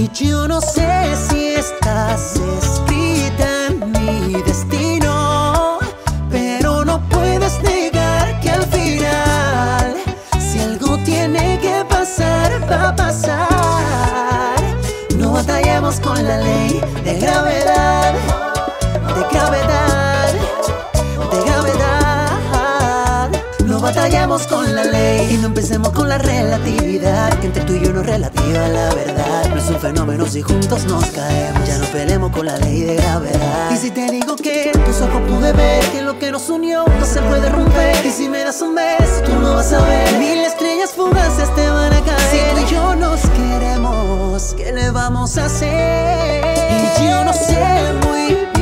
Y 0.00 0.08
yo 0.14 0.48
no 0.48 0.62
sé 0.62 1.14
si 1.28 1.48
estás 1.48 2.40
escrita 2.62 3.66
en 3.66 3.92
mi 3.92 4.32
destino, 4.44 5.78
pero 6.30 6.86
no 6.86 7.06
puedes 7.10 7.62
negar 7.62 8.40
que 8.40 8.48
al 8.48 8.62
final, 8.62 9.96
si 10.38 10.58
algo 10.58 10.96
tiene 11.04 11.58
que 11.60 11.84
pasar, 11.86 12.50
va 12.72 12.88
a 12.88 12.96
pasar. 12.96 14.56
No 15.18 15.32
batallemos 15.32 16.00
con 16.00 16.26
la 16.26 16.38
ley 16.38 16.80
de 17.04 17.18
gravedad, 17.18 18.14
de 19.14 19.22
gravedad. 19.30 19.79
con 24.30 24.76
la 24.76 24.84
ley 24.84 25.34
y 25.34 25.38
no 25.38 25.48
empecemos 25.48 25.90
con 25.90 26.08
la 26.08 26.16
relatividad. 26.16 27.36
Que 27.40 27.46
entre 27.48 27.64
tú 27.64 27.74
y 27.74 27.80
yo 27.80 27.92
no 27.92 28.00
es 28.00 28.06
relativa 28.06 28.68
la 28.68 28.94
verdad. 28.94 29.48
No 29.48 29.56
es 29.56 29.68
un 29.68 29.80
fenómeno 29.80 30.24
si 30.24 30.40
juntos 30.40 30.84
nos 30.84 31.04
caemos. 31.06 31.66
Ya 31.66 31.78
no 31.78 31.86
peleemos 31.86 32.30
con 32.30 32.46
la 32.46 32.56
ley 32.58 32.82
de 32.82 32.94
gravedad. 32.94 33.70
Y 33.72 33.76
si 33.76 33.90
te 33.90 34.08
digo 34.08 34.36
que 34.36 34.70
tus 34.84 35.00
ojos 35.00 35.20
pude 35.28 35.52
ver 35.52 35.84
que 35.86 36.02
lo 36.02 36.16
que 36.20 36.30
nos 36.30 36.48
unió 36.48 36.84
no 36.86 37.04
se 37.04 37.20
puede 37.22 37.48
romper. 37.48 38.06
Y 38.06 38.10
si 38.12 38.28
me 38.28 38.44
das 38.44 38.62
un 38.62 38.76
beso, 38.76 39.20
tú 39.26 39.32
no 39.34 39.54
vas 39.54 39.72
a 39.72 39.84
ver. 39.84 40.18
Mil 40.18 40.38
estrellas 40.38 40.92
fugaces 40.92 41.52
te 41.56 41.68
van 41.68 41.92
a 41.92 42.00
caer. 42.00 42.20
Si 42.30 42.38
tú 42.54 42.68
y 42.68 42.72
yo 42.72 42.94
nos 42.94 43.20
queremos, 43.30 44.54
¿qué 44.56 44.70
le 44.70 44.92
vamos 44.92 45.38
a 45.38 45.46
hacer? 45.46 46.44
Y 46.70 47.08
yo 47.08 47.24
no 47.24 47.32
sé 47.32 47.58
muy 48.06 48.28
bien. 48.54 48.59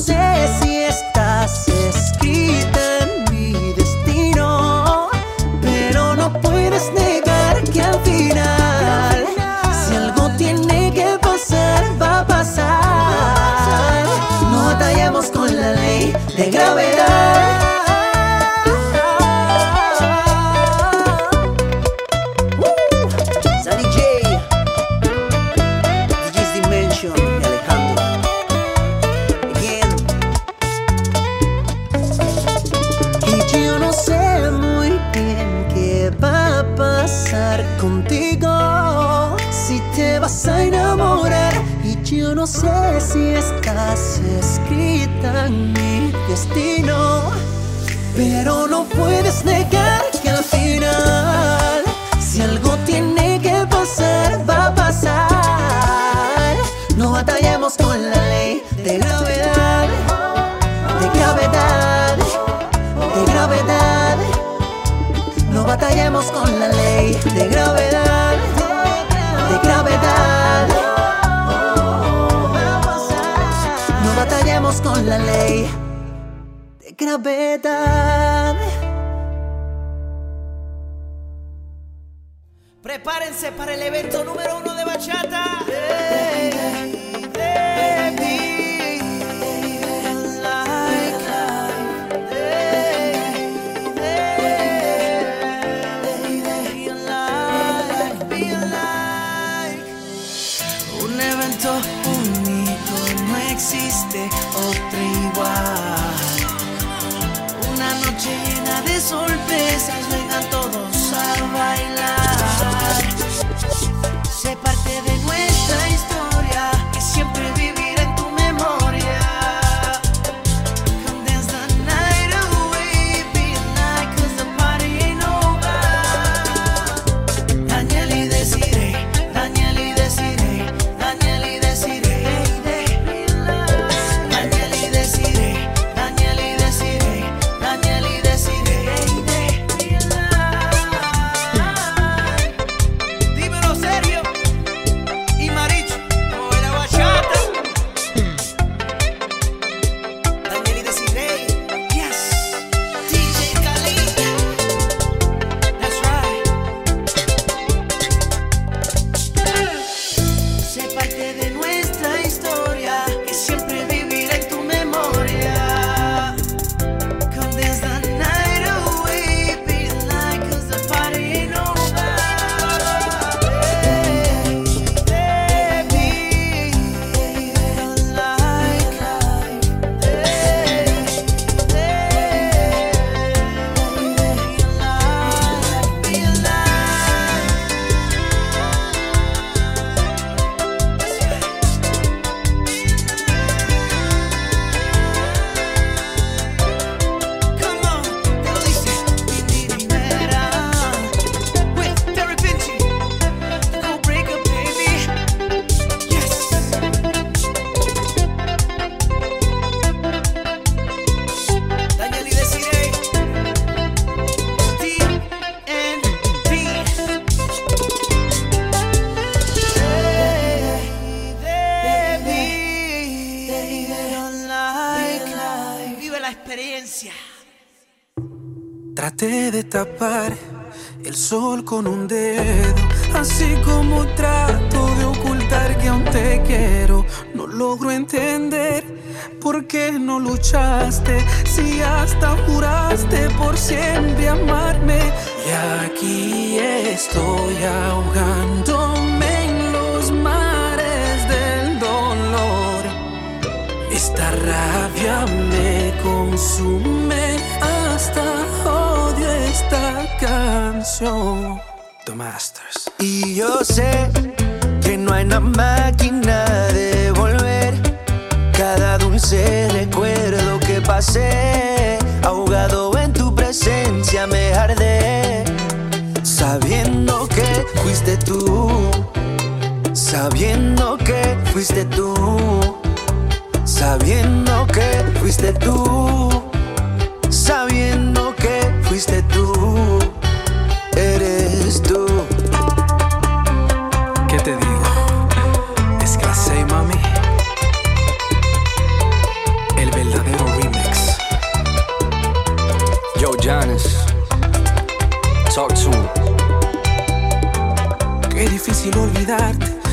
sé 0.00 0.48
si 0.62 0.76
estás 0.78 1.68
escrita 1.68 2.80
en 3.00 3.34
mi 3.34 3.72
destino, 3.74 5.10
pero 5.60 6.16
no 6.16 6.32
puedes 6.40 6.90
negar. 6.92 7.09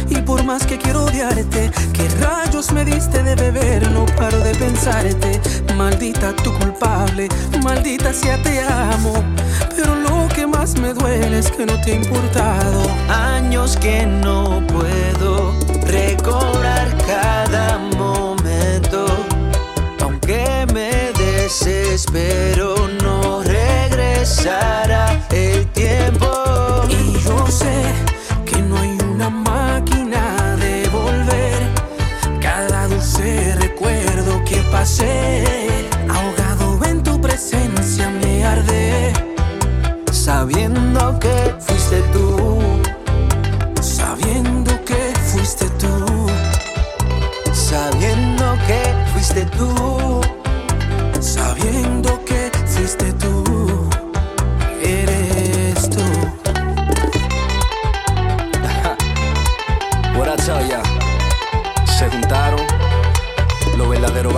y 0.09 0.15
por 0.22 0.43
más 0.43 0.65
que 0.65 0.80
quiero 0.80 1.05
odiarte, 1.05 1.69
¿qué 1.93 2.09
rayos 2.19 2.72
me 2.72 2.84
diste 2.84 3.22
de 3.22 3.35
beber? 3.35 3.91
No 3.91 4.05
paro 4.18 4.39
de 4.39 4.55
pensarte, 4.55 5.39
maldita 5.76 6.35
tu 6.38 6.51
culpable, 6.57 7.30
maldita 7.61 8.14
sea 8.14 8.41
te 8.41 8.61
amo, 8.61 9.14
pero 9.76 9.95
lo 9.95 10.27
que 10.30 10.47
más 10.47 10.80
me 10.80 10.91
duele 10.93 11.38
es 11.38 11.51
que 11.51 11.68
no 11.68 11.80
te 11.81 11.91
ha 11.91 11.95
importado. 11.95 12.81
Años 13.09 13.77
que 13.77 14.07
no 14.07 14.64
puedo 14.65 15.53
recobrar 15.85 16.88
cada 17.05 17.77
momento, 17.77 19.05
aunque 20.01 20.65
me 20.73 21.11
desespero 21.14 22.88
no 23.03 23.43
regresará. 23.43 25.27
ahogado 36.10 36.84
en 36.86 37.03
tu 37.03 37.19
presencia 37.22 38.10
me 38.10 38.45
arde, 38.45 39.14
sabiendo 40.11 41.19
que 41.19 41.56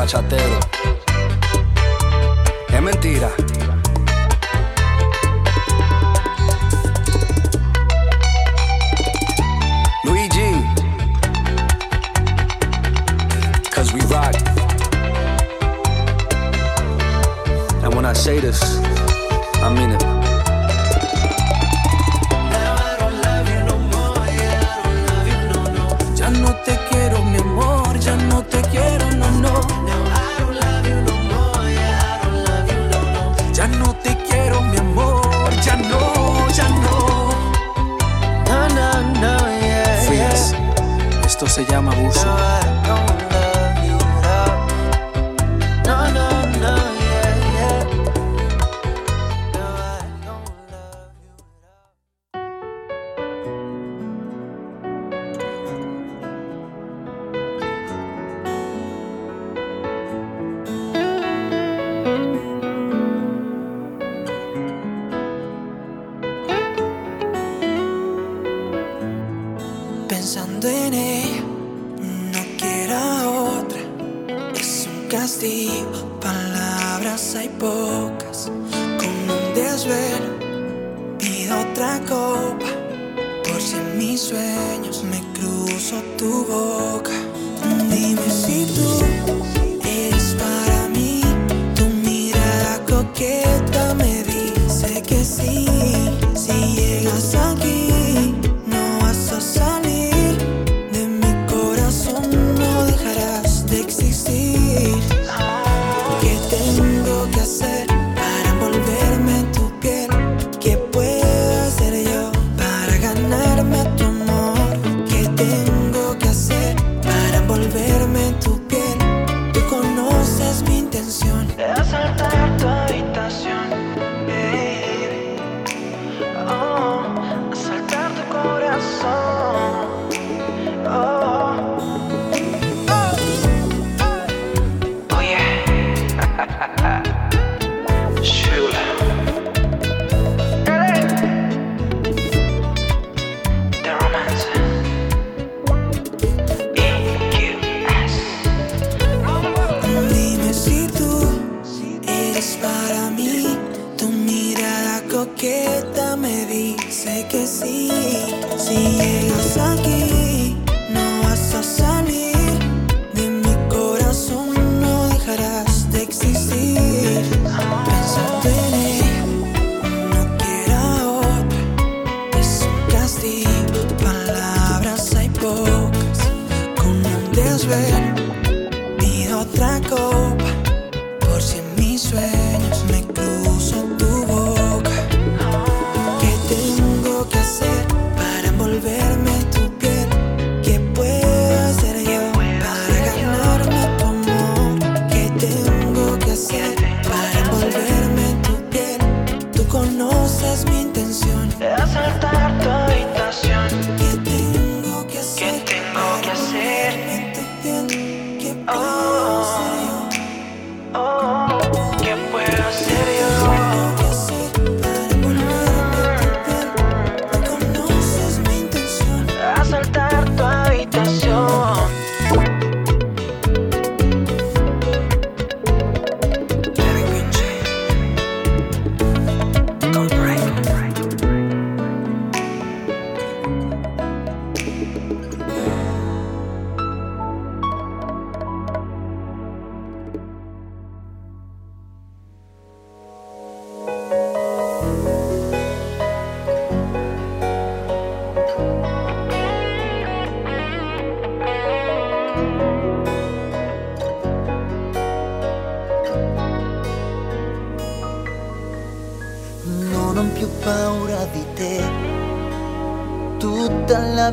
bachatero. 0.09 0.59
Es 2.73 2.81
mentira. 2.81 3.48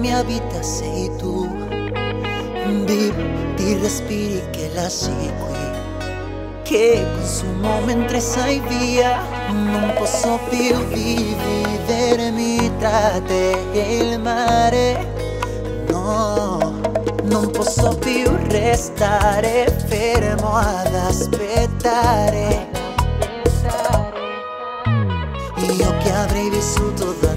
me 0.06 0.14
habitas 0.14 0.82
y 0.82 1.08
tu 1.18 1.48
vivo 2.86 3.22
ti 3.56 3.74
respiri 3.74 4.40
che 4.52 4.70
la 4.74 4.88
segui 4.88 5.66
che 6.62 7.04
consumo 7.16 7.80
mentre 7.80 8.20
sei 8.20 8.60
via 8.68 9.20
non 9.48 9.92
posso 9.98 10.38
più 10.48 10.76
vivermi 10.94 12.70
tra 12.78 13.20
te 13.26 13.72
e 13.72 13.96
il 13.96 14.20
mare 14.20 14.84
no 15.88 16.80
non 17.24 17.50
posso 17.50 17.96
più 17.98 18.30
restare 18.48 19.76
fermo 19.88 20.54
ad 20.54 20.94
aspettare 20.94 22.68
io 25.56 25.96
che 25.98 26.12
avrei 26.12 26.48
vissuto 26.50 27.12
da 27.20 27.35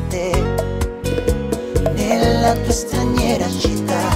la 2.39 2.55
costanera 2.65 3.47
città 3.49 4.09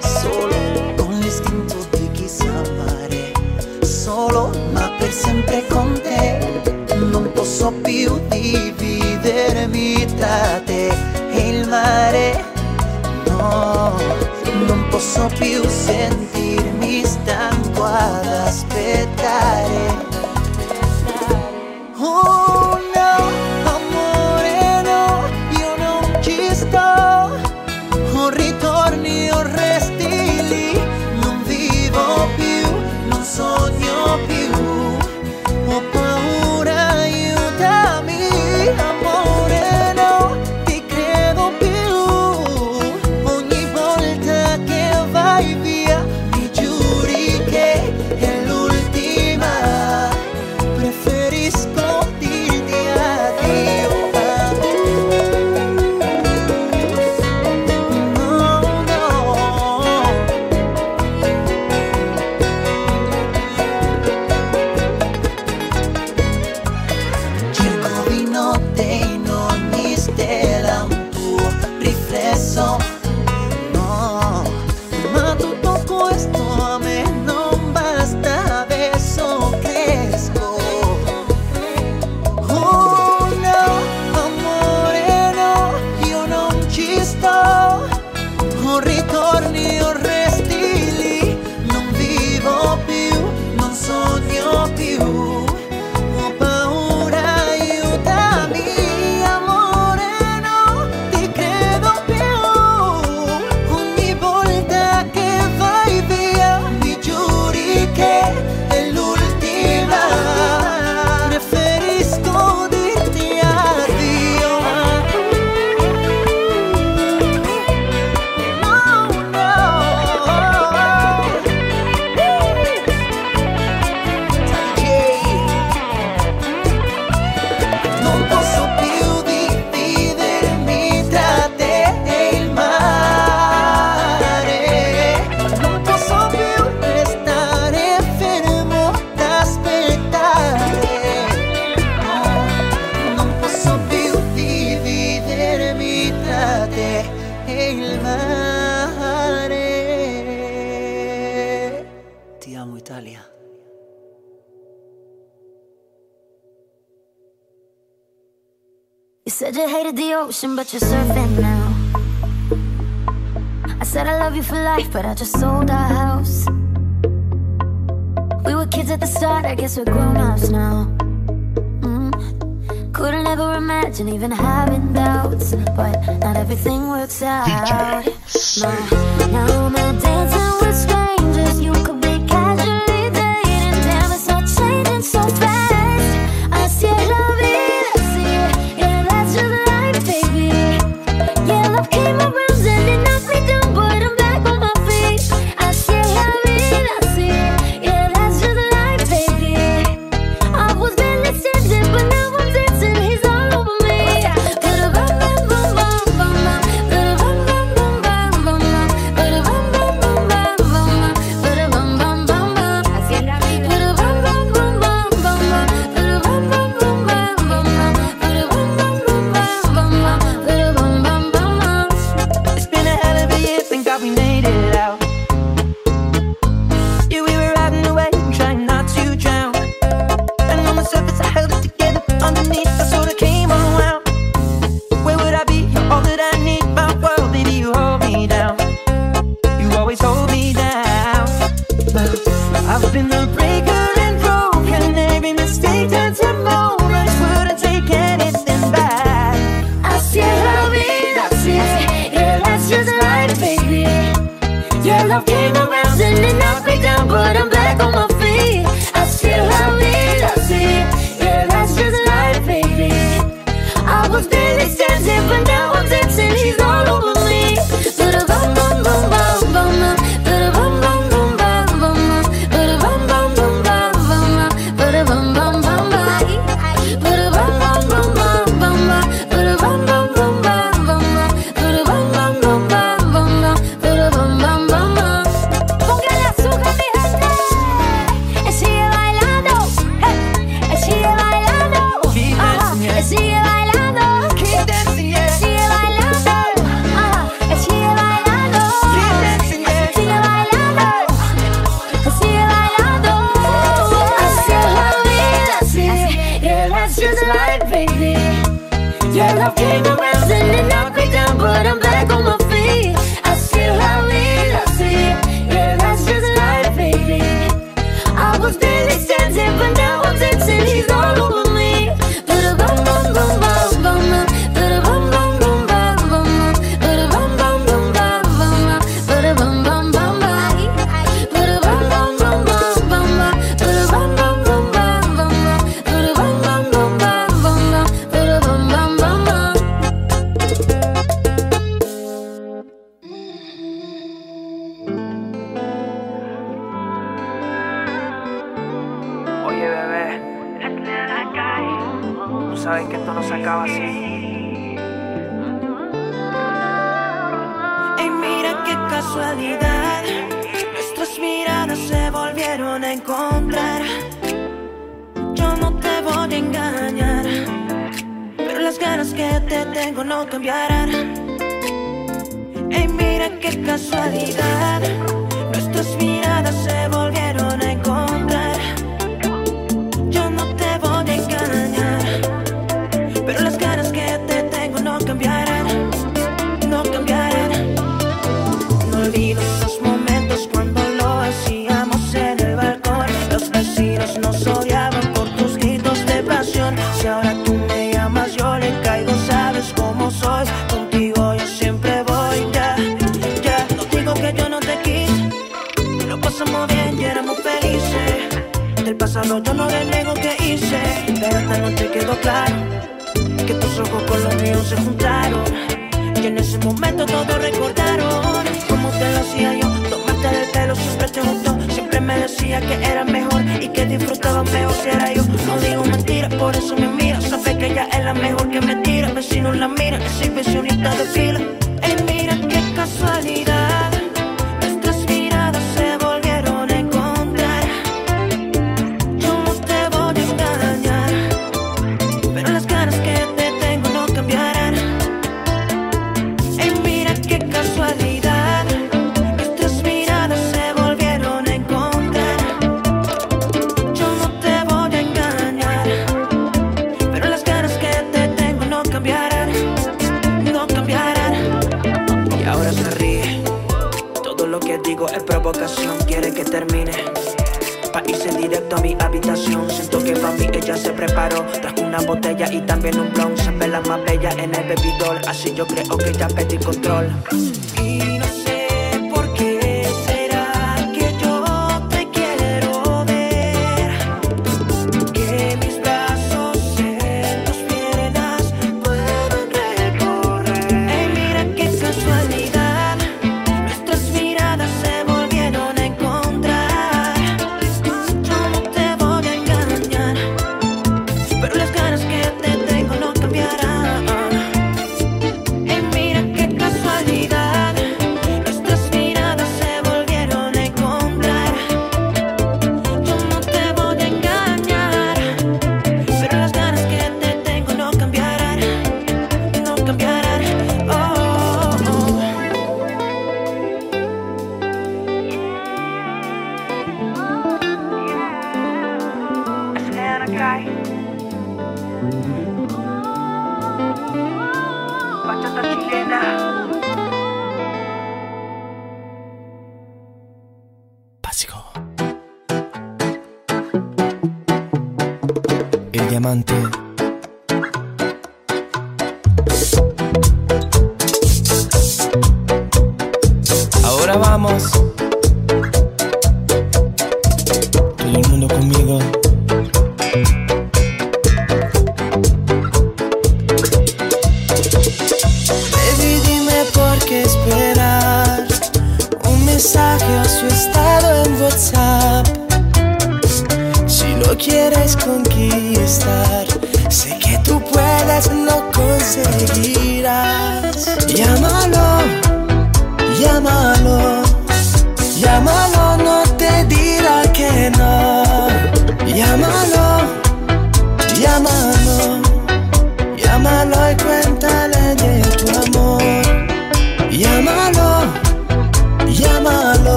Solo 0.00 0.56
con 0.96 1.18
l'istinto 1.18 1.76
di 1.90 2.10
chi 2.12 2.28
sa 2.28 2.46
amare 2.46 3.32
Solo 3.80 4.50
ma 4.72 4.90
per 4.98 5.12
sempre 5.12 5.64
con 5.68 5.92
te 6.02 6.62
Non 6.96 7.30
posso 7.32 7.72
più 7.82 8.18
dividermi 8.28 10.06
tra 10.16 10.60
te 10.64 10.88
e 11.32 11.48
il 11.48 11.68
mare. 11.68 12.44
No, 13.26 13.94
non 14.66 14.86
posso 14.90 15.28
più 15.38 15.62
sentirmi 15.66 17.04
stanco 17.04 17.84
ad 17.84 18.26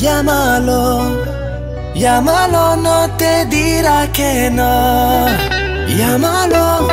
Llámalo, 0.00 1.24
llámalo, 1.92 2.76
no 2.76 3.10
te 3.16 3.44
dirá 3.46 4.06
que 4.12 4.48
no. 4.48 5.26
Llámalo, 5.88 6.86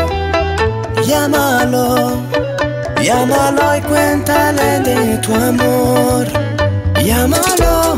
llámalo, 1.05 2.17
llámalo 3.03 3.75
y 3.77 3.81
cuéntale 3.81 4.79
de 4.79 5.17
tu 5.19 5.35
amor. 5.35 6.25
Llámalo, 7.03 7.95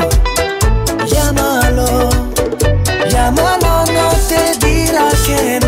llámalo, 1.06 2.10
llámalo, 3.08 3.86
no 3.86 4.10
te 4.28 4.66
dirá 4.66 5.08
que 5.24 5.58
no. 5.66 5.67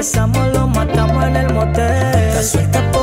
empezamos, 0.00 0.48
lo 0.54 0.66
matamos 0.66 1.24
en 1.26 1.36
el 1.36 1.52
motel. 1.52 2.32
Te 2.32 2.42
suelta 2.42 2.90
por 2.90 2.99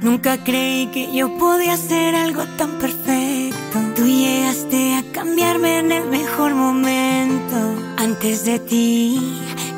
Nunca 0.00 0.42
creí 0.42 0.86
que 0.86 1.12
yo 1.12 1.36
podía 1.38 1.74
hacer 1.74 2.14
algo 2.14 2.44
tan 2.56 2.78
perfecto. 2.78 3.78
Tú 3.94 4.06
llegaste 4.06 4.96
a 4.96 5.02
cambiarme 5.12 5.78
en 5.80 5.92
el 5.92 6.08
mejor 6.08 6.54
momento. 6.54 7.56
Antes 7.98 8.44
de 8.44 8.58
ti 8.58 9.20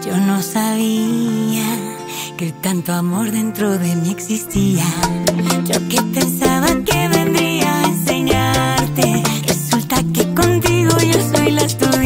yo 0.07 0.17
no 0.17 0.43
sabía 0.43 1.65
que 2.37 2.53
tanto 2.53 2.93
amor 2.93 3.31
dentro 3.31 3.79
de 3.79 3.97
mí 3.97 4.11
existía. 4.11 4.85
Yo 5.65 5.89
que 5.89 6.01
pensaba 6.15 6.69
que 6.85 7.09
vendría 7.09 7.81
a 7.81 7.89
enseñarte. 7.89 9.23
Resulta 9.47 9.97
que 10.15 10.35
contigo 10.35 10.97
yo 11.01 11.21
soy 11.33 11.51
la 11.51 11.67
tuya. 11.67 11.98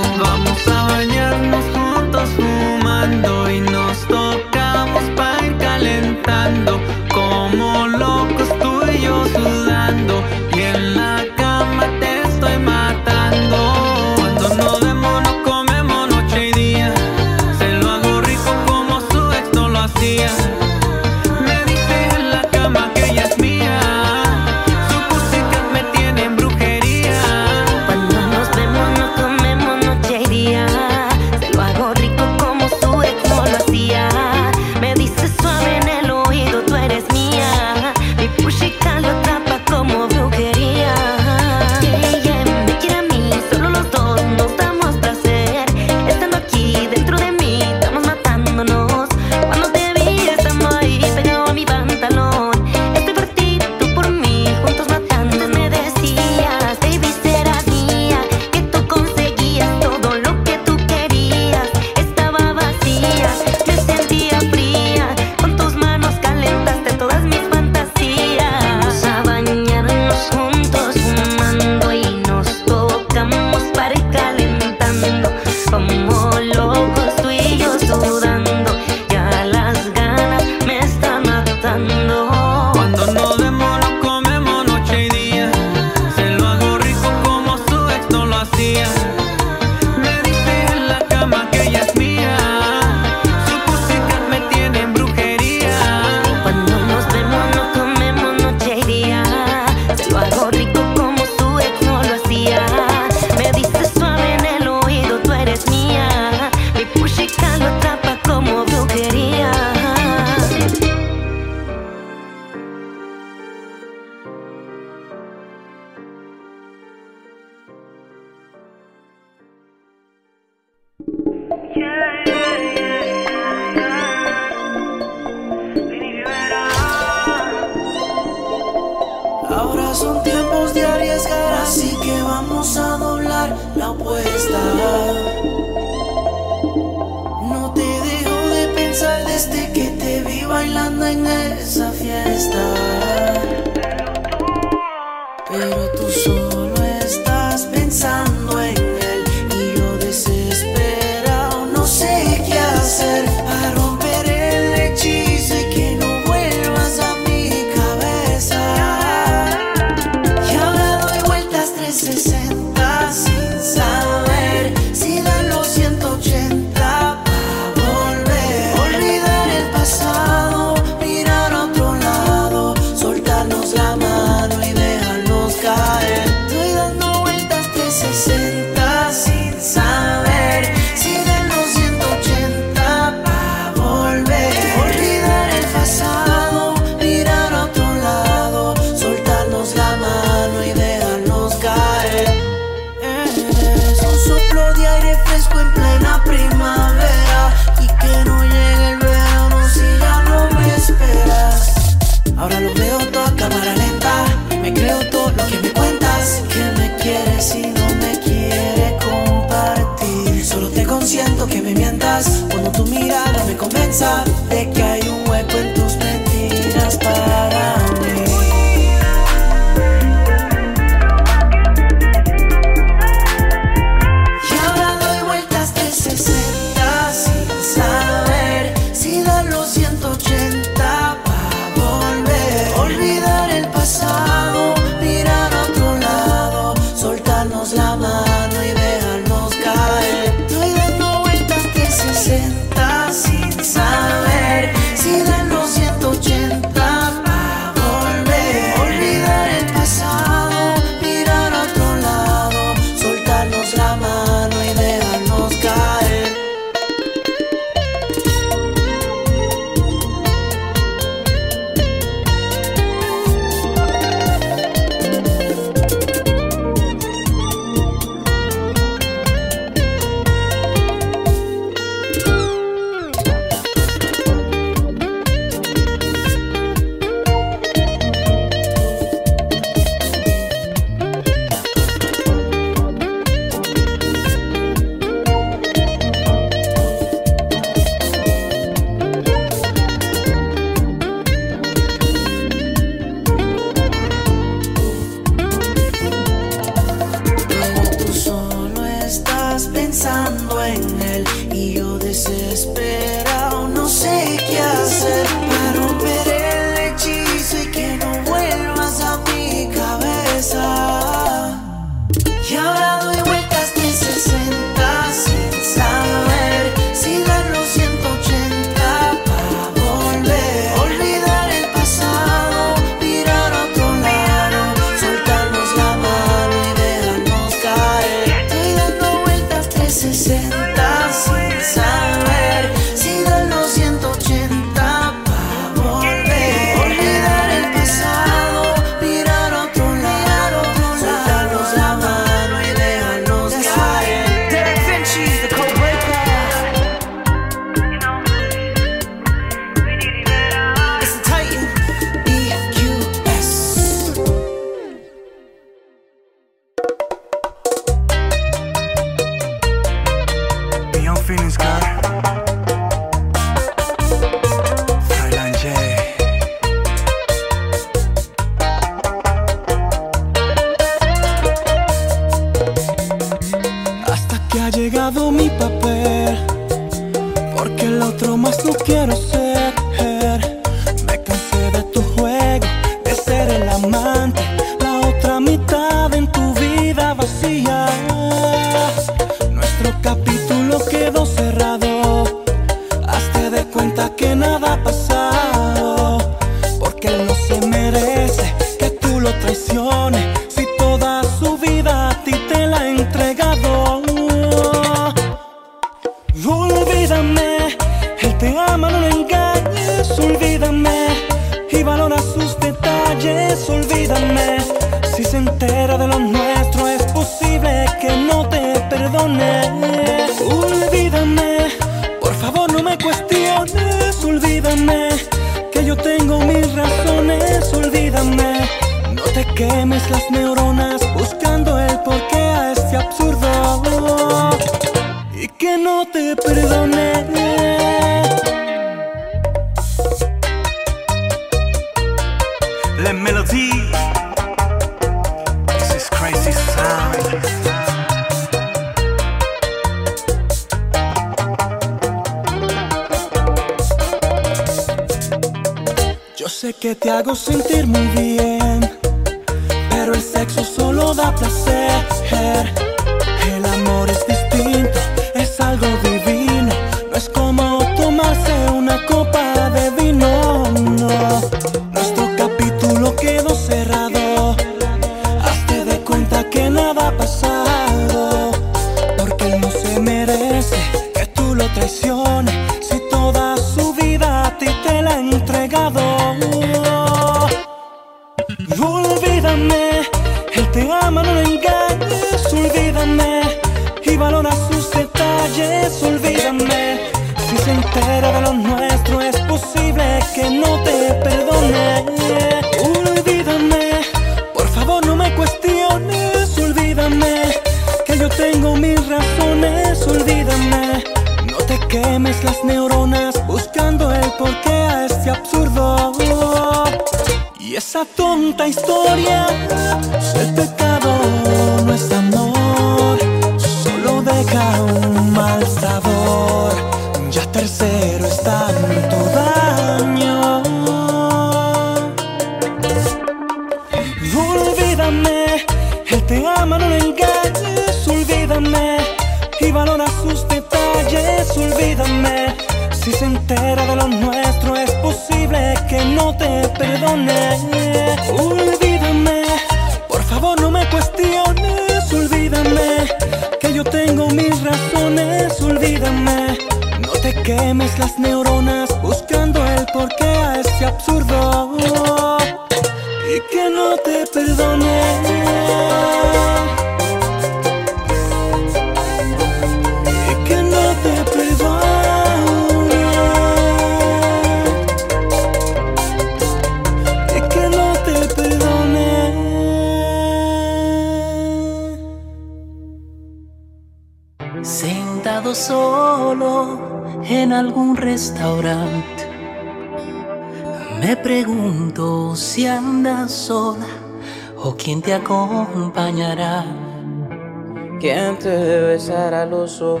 tus 599.78 600.00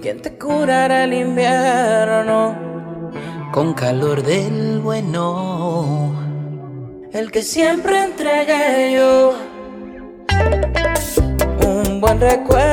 ¿Quién 0.00 0.22
te 0.22 0.38
curará 0.38 1.04
el 1.04 1.14
invierno? 1.14 2.54
Con 3.52 3.74
calor 3.74 4.22
del 4.22 4.80
bueno, 4.80 6.14
el 7.12 7.30
que 7.30 7.42
siempre 7.42 8.04
entregué 8.04 8.94
yo. 8.94 9.34
Un 11.66 12.00
buen 12.00 12.20
recuerdo 12.20 12.65